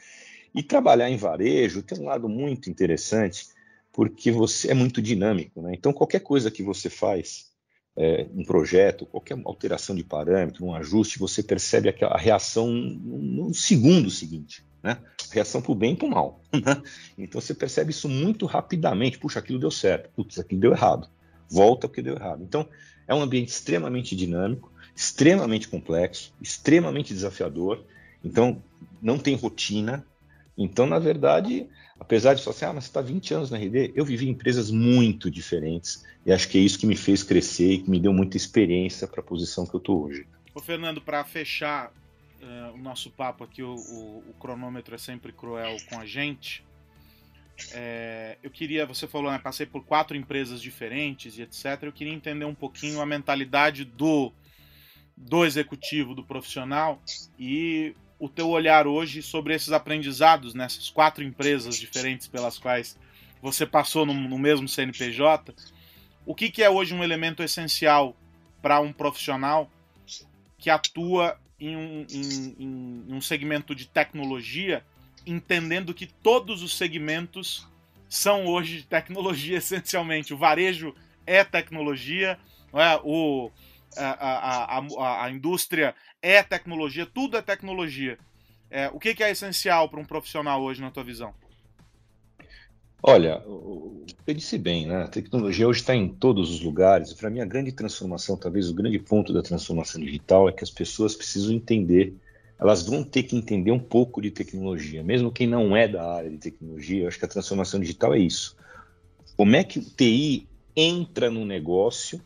E 0.53 0.63
trabalhar 0.63 1.09
em 1.09 1.17
varejo 1.17 1.83
tem 1.83 2.01
um 2.01 2.07
lado 2.07 2.29
muito 2.29 2.69
interessante, 2.69 3.47
porque 3.93 4.33
você 4.33 4.73
é 4.73 4.75
muito 4.75 5.01
dinâmico. 5.01 5.63
Né? 5.63 5.75
Então, 5.75 5.93
qualquer 5.93 6.21
coisa 6.21 6.51
que 6.51 6.63
você 6.63 6.91
faz, 6.91 7.53
é, 7.97 8.27
um 8.35 8.45
projeto, 8.45 9.07
qualquer 9.07 9.41
alteração 9.45 9.95
de 9.95 10.03
parâmetro, 10.03 10.65
um 10.65 10.75
ajuste, 10.75 11.21
você 11.21 11.41
percebe 11.41 11.89
a 11.89 12.19
reação 12.19 12.69
no 12.69 13.55
segundo 13.55 14.11
seguinte. 14.11 14.65
Né? 14.83 14.99
Reação 15.31 15.63
para 15.63 15.71
o 15.71 15.77
bem 15.77 15.93
e 15.93 15.97
para 15.97 16.07
o 16.07 16.11
mal. 16.11 16.43
Né? 16.53 16.83
Então 17.17 17.41
você 17.41 17.55
percebe 17.55 17.91
isso 17.91 18.09
muito 18.09 18.45
rapidamente. 18.47 19.19
Puxa, 19.19 19.39
aquilo 19.39 19.59
deu 19.61 19.71
certo. 19.71 20.11
Putz, 20.11 20.39
aquilo 20.39 20.61
deu 20.61 20.73
errado. 20.73 21.09
Volta 21.49 21.87
porque 21.87 22.03
deu 22.03 22.17
errado. 22.17 22.43
Então 22.43 22.69
é 23.07 23.15
um 23.15 23.23
ambiente 23.23 23.49
extremamente 23.49 24.15
dinâmico, 24.17 24.73
extremamente 24.95 25.69
complexo, 25.69 26.33
extremamente 26.41 27.13
desafiador. 27.13 27.85
Então 28.25 28.63
não 29.01 29.19
tem 29.19 29.35
rotina. 29.35 30.07
Então, 30.57 30.87
na 30.87 30.99
verdade, 30.99 31.67
apesar 31.99 32.35
de 32.35 32.43
falar 32.43 32.57
assim, 32.57 32.65
ah, 32.65 32.73
mas 32.73 32.85
você 32.85 32.91
está 32.91 33.01
20 33.01 33.35
anos 33.35 33.51
na 33.51 33.59
RD, 33.59 33.93
eu 33.95 34.05
vivi 34.05 34.27
em 34.27 34.31
empresas 34.31 34.71
muito 34.71 35.31
diferentes 35.31 36.05
e 36.25 36.33
acho 36.33 36.49
que 36.49 36.59
é 36.59 36.61
isso 36.61 36.79
que 36.79 36.87
me 36.87 36.97
fez 36.97 37.23
crescer 37.23 37.73
e 37.73 37.79
que 37.81 37.91
me 37.91 38.01
deu 38.01 38.13
muita 38.13 38.37
experiência 38.37 39.07
para 39.07 39.21
a 39.21 39.25
posição 39.25 39.67
que 39.67 39.75
eu 39.75 39.79
estou 39.79 40.05
hoje. 40.05 40.27
Ô, 40.55 40.61
Fernando, 40.61 41.01
para 41.01 41.23
fechar 41.25 41.93
uh, 42.41 42.75
o 42.75 42.79
nosso 42.79 43.11
papo 43.11 43.45
aqui, 43.45 43.63
o, 43.63 43.75
o, 43.75 44.25
o, 44.31 44.35
cronômetro 44.39 44.95
é 44.95 44.99
sempre 44.99 45.33
cruel 45.33 45.77
com 45.89 45.99
a 45.99 46.07
gente. 46.07 46.65
É, 47.73 48.37
eu 48.43 48.51
queria, 48.51 48.85
você 48.85 49.07
falou, 49.07 49.31
né, 49.31 49.39
passei 49.39 49.67
por 49.67 49.85
quatro 49.85 50.17
empresas 50.17 50.61
diferentes 50.61 51.39
e 51.39 51.43
etc. 51.43 51.83
Eu 51.83 51.93
queria 51.93 52.13
entender 52.13 52.45
um 52.45 52.55
pouquinho 52.55 53.01
a 53.01 53.07
mentalidade 53.07 53.85
do, 53.85 54.33
do 55.17 55.45
executivo, 55.45 56.15
do 56.15 56.25
profissional 56.25 57.01
e 57.39 57.95
o 58.19 58.29
teu 58.29 58.49
olhar 58.49 58.87
hoje 58.87 59.23
sobre 59.23 59.55
esses 59.55 59.73
aprendizados 59.73 60.55
nessas 60.55 60.89
quatro 60.89 61.23
empresas 61.23 61.77
diferentes 61.77 62.27
pelas 62.27 62.59
quais 62.59 62.99
você 63.41 63.67
passou 63.67 64.07
no, 64.07 64.15
no 64.15 64.39
mesmo 64.39 64.69
CNPJ. 64.69 65.55
O 66.27 66.35
que, 66.35 66.51
que 66.51 66.63
é 66.63 66.71
hoje 66.71 66.95
um 66.95 67.05
elemento 67.05 67.43
essencial 67.43 68.17
para 68.63 68.81
um 68.81 68.93
profissional 68.93 69.71
que 70.57 70.71
atua 70.71 71.39
em 71.61 71.77
um, 71.77 72.07
em, 72.11 72.57
em 72.59 73.13
um 73.13 73.21
segmento 73.21 73.75
de 73.75 73.87
tecnologia, 73.87 74.85
entendendo 75.27 75.95
que 75.95 76.07
todos 76.07 76.63
os 76.63 76.77
segmentos 76.77 77.67
são 78.09 78.47
hoje 78.47 78.79
de 78.79 78.87
tecnologia 78.87 79.59
essencialmente. 79.59 80.35
O 80.35 80.39
varejo 80.39 80.95
é 81.27 81.43
tecnologia, 81.45 82.39
é? 82.73 83.01
o, 83.03 83.51
a, 83.97 84.79
a, 84.79 84.79
a, 84.79 85.25
a, 85.25 85.31
indústria 85.31 85.95
é 86.21 86.43
tecnologia, 86.43 87.07
tudo 87.07 87.37
é 87.37 87.43
tecnologia. 87.43 88.19
É, 88.71 88.89
o 88.89 88.99
que, 88.99 89.15
que 89.15 89.23
é 89.23 89.31
essencial 89.31 89.89
para 89.89 90.01
um 90.01 90.05
profissional 90.05 90.63
hoje, 90.63 90.81
na 90.81 90.91
tua 90.91 91.05
visão? 91.05 91.33
Olha, 93.07 93.43
eu 93.45 94.07
disse 94.35 94.57
bem, 94.57 94.87
né? 94.87 95.03
A 95.03 95.09
tecnologia 95.09 95.69
hoje 95.69 95.81
está 95.81 95.95
em 95.95 96.09
todos 96.09 96.51
os 96.51 96.63
lugares. 96.63 97.13
Para 97.13 97.29
mim, 97.29 97.41
a 97.41 97.45
grande 97.45 97.71
transformação, 97.71 98.35
talvez 98.35 98.71
o 98.71 98.75
grande 98.75 98.99
ponto 98.99 99.31
da 99.31 99.43
transformação 99.43 100.01
digital 100.01 100.49
é 100.49 100.53
que 100.53 100.65
as 100.65 100.71
pessoas 100.71 101.15
precisam 101.15 101.53
entender, 101.53 102.15
elas 102.59 102.87
vão 102.87 103.03
ter 103.03 103.25
que 103.25 103.37
entender 103.37 103.71
um 103.71 103.79
pouco 103.79 104.23
de 104.23 104.31
tecnologia. 104.31 105.03
Mesmo 105.03 105.33
quem 105.33 105.47
não 105.47 105.77
é 105.77 105.89
da 105.89 106.15
área 106.15 106.31
de 106.31 106.39
tecnologia, 106.39 107.03
eu 107.03 107.09
acho 107.09 107.19
que 107.19 107.25
a 107.25 107.29
transformação 107.29 107.81
digital 107.81 108.15
é 108.15 108.19
isso. 108.19 108.57
Como 109.37 109.57
é 109.57 109.65
que 109.65 109.79
o 109.79 109.83
TI 109.83 110.49
entra 110.77 111.31
no 111.31 111.45
negócio 111.45 112.21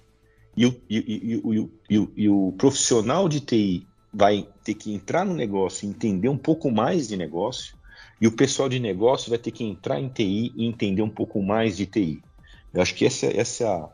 e 0.56 0.66
o, 0.66 0.80
e, 0.88 1.40
e, 1.88 2.08
e 2.16 2.28
o 2.28 2.52
profissional 2.58 3.28
de 3.28 3.40
TI 3.40 3.86
vai 4.12 4.46
ter 4.64 4.74
que 4.74 4.92
entrar 4.92 5.24
no 5.24 5.34
negócio 5.34 5.86
e 5.86 5.88
entender 5.88 6.28
um 6.28 6.38
pouco 6.38 6.70
mais 6.70 7.08
de 7.08 7.16
negócio 7.16 7.78
e 8.20 8.26
o 8.26 8.32
pessoal 8.32 8.68
de 8.68 8.80
negócio 8.80 9.30
vai 9.30 9.38
ter 9.38 9.50
que 9.50 9.64
entrar 9.64 10.00
em 10.00 10.08
TI 10.08 10.52
e 10.56 10.66
entender 10.66 11.02
um 11.02 11.10
pouco 11.10 11.42
mais 11.42 11.76
de 11.76 11.86
TI. 11.86 12.22
Eu 12.72 12.82
acho 12.82 12.94
que 12.94 13.06
essa, 13.06 13.26
essa 13.26 13.64
é 13.64 13.66
a, 13.66 13.88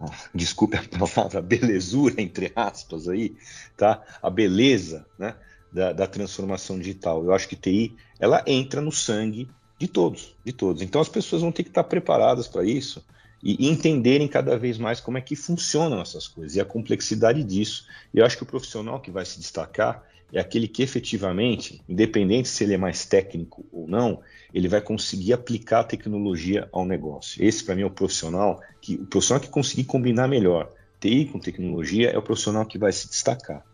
a 0.00 0.28
desculpe 0.34 0.76
a 0.76 0.82
palavra, 0.82 1.42
belezura, 1.42 2.20
entre 2.22 2.52
aspas, 2.54 3.08
aí, 3.08 3.34
tá? 3.76 4.02
A 4.22 4.30
beleza 4.30 5.04
né, 5.18 5.34
da, 5.74 5.92
da 5.92 6.06
transformação 6.06 6.78
digital. 6.78 7.24
Eu 7.24 7.34
acho 7.34 7.48
que 7.48 7.56
TI 7.56 7.96
ela 8.20 8.44
entra 8.46 8.80
no 8.80 8.92
sangue 8.92 9.48
de 9.78 9.88
todos, 9.88 10.36
de 10.44 10.52
todos. 10.52 10.80
Então 10.80 11.00
as 11.00 11.08
pessoas 11.08 11.42
vão 11.42 11.50
ter 11.50 11.64
que 11.64 11.70
estar 11.70 11.84
preparadas 11.84 12.46
para 12.46 12.64
isso 12.64 13.04
e 13.42 13.68
entenderem 13.68 14.28
cada 14.28 14.56
vez 14.56 14.78
mais 14.78 15.00
como 15.00 15.18
é 15.18 15.20
que 15.20 15.36
funcionam 15.36 16.00
essas 16.00 16.28
coisas 16.28 16.54
e 16.54 16.60
a 16.60 16.64
complexidade 16.64 17.42
disso. 17.42 17.86
E 18.14 18.18
eu 18.18 18.24
acho 18.24 18.36
que 18.36 18.44
o 18.44 18.46
profissional 18.46 19.00
que 19.00 19.10
vai 19.10 19.24
se 19.26 19.38
destacar 19.38 20.02
é 20.32 20.40
aquele 20.40 20.66
que 20.66 20.82
efetivamente, 20.82 21.82
independente 21.88 22.48
se 22.48 22.64
ele 22.64 22.74
é 22.74 22.78
mais 22.78 23.04
técnico 23.04 23.66
ou 23.70 23.86
não, 23.86 24.20
ele 24.52 24.68
vai 24.68 24.80
conseguir 24.80 25.32
aplicar 25.32 25.80
a 25.80 25.84
tecnologia 25.84 26.68
ao 26.72 26.86
negócio. 26.86 27.44
Esse, 27.44 27.62
para 27.62 27.74
mim, 27.74 27.82
é 27.82 27.86
o 27.86 27.90
profissional 27.90 28.60
que 28.80 28.94
o 28.94 29.06
profissional 29.06 29.40
que 29.40 29.50
conseguir 29.50 29.84
combinar 29.84 30.26
melhor 30.28 30.70
TI 31.00 31.26
com 31.26 31.38
tecnologia 31.38 32.10
é 32.10 32.16
o 32.16 32.22
profissional 32.22 32.64
que 32.64 32.78
vai 32.78 32.92
se 32.92 33.08
destacar. 33.08 33.64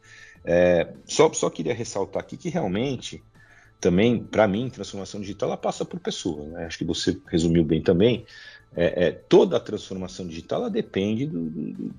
É, 0.45 0.89
só, 1.05 1.33
só 1.33 1.51
queria 1.51 1.75
ressaltar 1.75 2.23
aqui 2.23 2.37
que 2.37 2.49
realmente 2.49 3.23
também, 3.81 4.23
para 4.23 4.47
mim, 4.47 4.69
transformação 4.69 5.21
digital 5.21 5.49
ela 5.49 5.57
passa 5.57 5.85
por 5.85 5.99
pessoas. 5.99 6.49
Né? 6.49 6.67
Acho 6.67 6.79
que 6.79 6.85
você 6.85 7.19
resumiu 7.27 7.65
bem 7.65 7.83
também. 7.83 8.27
É, 8.77 9.07
é, 9.07 9.11
toda 9.11 9.57
a 9.57 9.61
transformação 9.61 10.27
digital 10.27 10.61
ela 10.61 10.71
depende 10.71 11.27
do, 11.27 11.93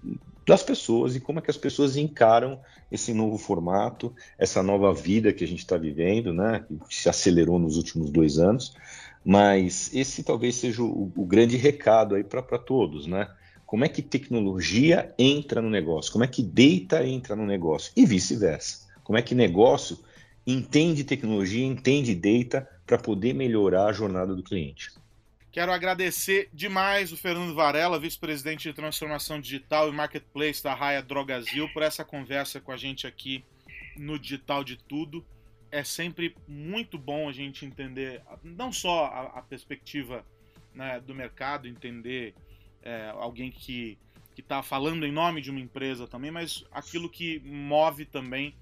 das 0.48 0.64
pessoas 0.64 1.16
e 1.16 1.20
como 1.20 1.40
é 1.40 1.42
que 1.42 1.52
as 1.52 1.58
pessoas 1.58 1.98
encaram 1.98 2.60
esse 2.90 3.14
novo 3.14 3.38
formato, 3.38 4.14
essa 4.38 4.64
nova 4.64 4.94
vida 4.94 5.34
que 5.34 5.44
a 5.44 5.48
gente 5.48 5.60
está 5.60 5.76
vivendo, 5.76 6.34
né, 6.34 6.66
que 6.88 6.96
se 6.96 7.10
acelerou 7.10 7.60
nos 7.60 7.76
últimos 7.78 8.10
dois 8.10 8.38
anos. 8.38 8.74
Mas 9.24 9.94
esse 9.94 10.24
talvez 10.24 10.56
seja 10.56 10.82
o, 10.82 11.12
o 11.16 11.26
grande 11.26 11.58
recado 11.58 12.16
aí 12.16 12.24
para 12.24 12.58
todos, 12.58 13.06
né? 13.06 13.30
Como 13.72 13.86
é 13.86 13.88
que 13.88 14.02
tecnologia 14.02 15.16
entra 15.18 15.62
no 15.62 15.70
negócio? 15.70 16.12
Como 16.12 16.26
é 16.26 16.28
que 16.28 16.44
data 16.44 17.08
entra 17.08 17.38
no 17.38 17.46
negócio? 17.46 17.94
E 17.96 18.06
vice-versa. 18.06 18.86
Como 19.02 19.18
é 19.18 19.22
que 19.22 19.34
negócio 19.34 19.98
entende 20.46 21.06
tecnologia, 21.06 21.66
entende 21.66 22.14
data 22.14 22.70
para 22.86 22.98
poder 22.98 23.34
melhorar 23.34 23.86
a 23.86 23.94
jornada 23.94 24.36
do 24.36 24.44
cliente? 24.44 24.92
Quero 25.54 25.72
agradecer 25.72 26.50
demais 26.52 27.14
o 27.14 27.18
Fernando 27.18 27.56
Varela, 27.56 27.98
vice-presidente 27.98 28.68
de 28.68 28.74
transformação 28.74 29.40
digital 29.40 29.88
e 29.88 29.94
marketplace 29.94 30.62
da 30.62 30.74
Raia 30.74 31.02
Drogazil, 31.02 31.70
por 31.70 31.82
essa 31.82 32.04
conversa 32.04 32.60
com 32.60 32.74
a 32.74 32.78
gente 32.78 33.08
aqui 33.08 33.42
no 33.96 34.20
Digital 34.20 34.66
de 34.66 34.76
Tudo. 34.76 35.26
É 35.72 35.82
sempre 35.82 36.36
muito 36.46 36.98
bom 36.98 37.30
a 37.30 37.32
gente 37.32 37.66
entender 37.66 38.22
não 38.44 38.74
só 38.74 39.06
a, 39.06 39.40
a 39.40 39.42
perspectiva 39.42 40.26
né, 40.76 41.00
do 41.00 41.16
mercado, 41.16 41.70
entender 41.70 42.36
é, 42.84 43.12
alguém 43.16 43.52
que 43.52 43.98
está 44.38 44.64
falando 44.64 45.06
em 45.06 45.12
nome 45.12 45.42
de 45.42 45.52
uma 45.52 45.60
empresa 45.60 46.08
também, 46.08 46.32
mas 46.32 46.64
aquilo 46.72 47.10
que 47.10 47.40
move 47.46 48.06
também 48.06 48.56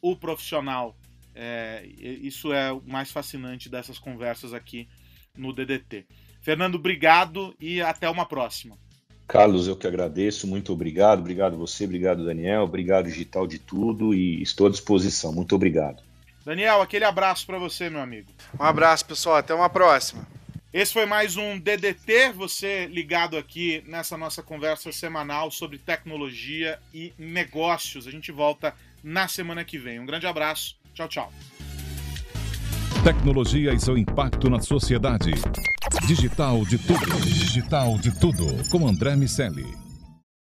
o 0.00 0.16
profissional. 0.16 0.96
É, 1.34 1.86
isso 1.98 2.52
é 2.52 2.72
o 2.72 2.82
mais 2.86 3.10
fascinante 3.10 3.68
dessas 3.68 3.98
conversas 3.98 4.52
aqui 4.52 4.88
no 5.36 5.52
DDT. 5.52 6.06
Fernando, 6.42 6.74
obrigado 6.74 7.54
e 7.58 7.80
até 7.80 8.08
uma 8.10 8.26
próxima. 8.26 8.76
Carlos, 9.26 9.66
eu 9.66 9.76
que 9.76 9.86
agradeço, 9.86 10.46
muito 10.46 10.72
obrigado. 10.72 11.20
Obrigado 11.20 11.56
você, 11.56 11.84
obrigado 11.84 12.24
Daniel, 12.24 12.64
obrigado 12.64 13.06
Digital 13.06 13.46
de 13.46 13.58
Tudo 13.58 14.12
e 14.12 14.42
estou 14.42 14.66
à 14.66 14.70
disposição. 14.70 15.32
Muito 15.32 15.54
obrigado. 15.54 16.02
Daniel, 16.44 16.82
aquele 16.82 17.04
abraço 17.04 17.46
para 17.46 17.58
você, 17.58 17.88
meu 17.88 18.00
amigo. 18.00 18.28
Um 18.58 18.64
abraço, 18.64 19.06
pessoal. 19.06 19.36
Até 19.36 19.54
uma 19.54 19.70
próxima. 19.70 20.26
Esse 20.72 20.94
foi 20.94 21.04
mais 21.04 21.36
um 21.36 21.58
DDT, 21.58 22.32
você 22.32 22.86
ligado 22.86 23.36
aqui 23.36 23.84
nessa 23.86 24.16
nossa 24.16 24.42
conversa 24.42 24.90
semanal 24.90 25.50
sobre 25.50 25.76
tecnologia 25.76 26.78
e 26.94 27.12
negócios. 27.18 28.06
A 28.06 28.10
gente 28.10 28.32
volta 28.32 28.74
na 29.04 29.28
semana 29.28 29.64
que 29.64 29.76
vem. 29.76 30.00
Um 30.00 30.06
grande 30.06 30.26
abraço. 30.26 30.78
Tchau, 30.94 31.08
tchau. 31.08 31.32
Tecnologia 33.04 33.74
e 33.74 33.78
seu 33.78 33.98
impacto 33.98 34.48
na 34.48 34.60
sociedade. 34.60 35.32
Digital 36.06 36.64
de 36.64 36.78
tudo. 36.78 37.20
Digital 37.20 37.98
de 37.98 38.18
tudo. 38.18 38.70
Com 38.70 38.88
André 38.88 39.14
Miscelli. 39.14 39.81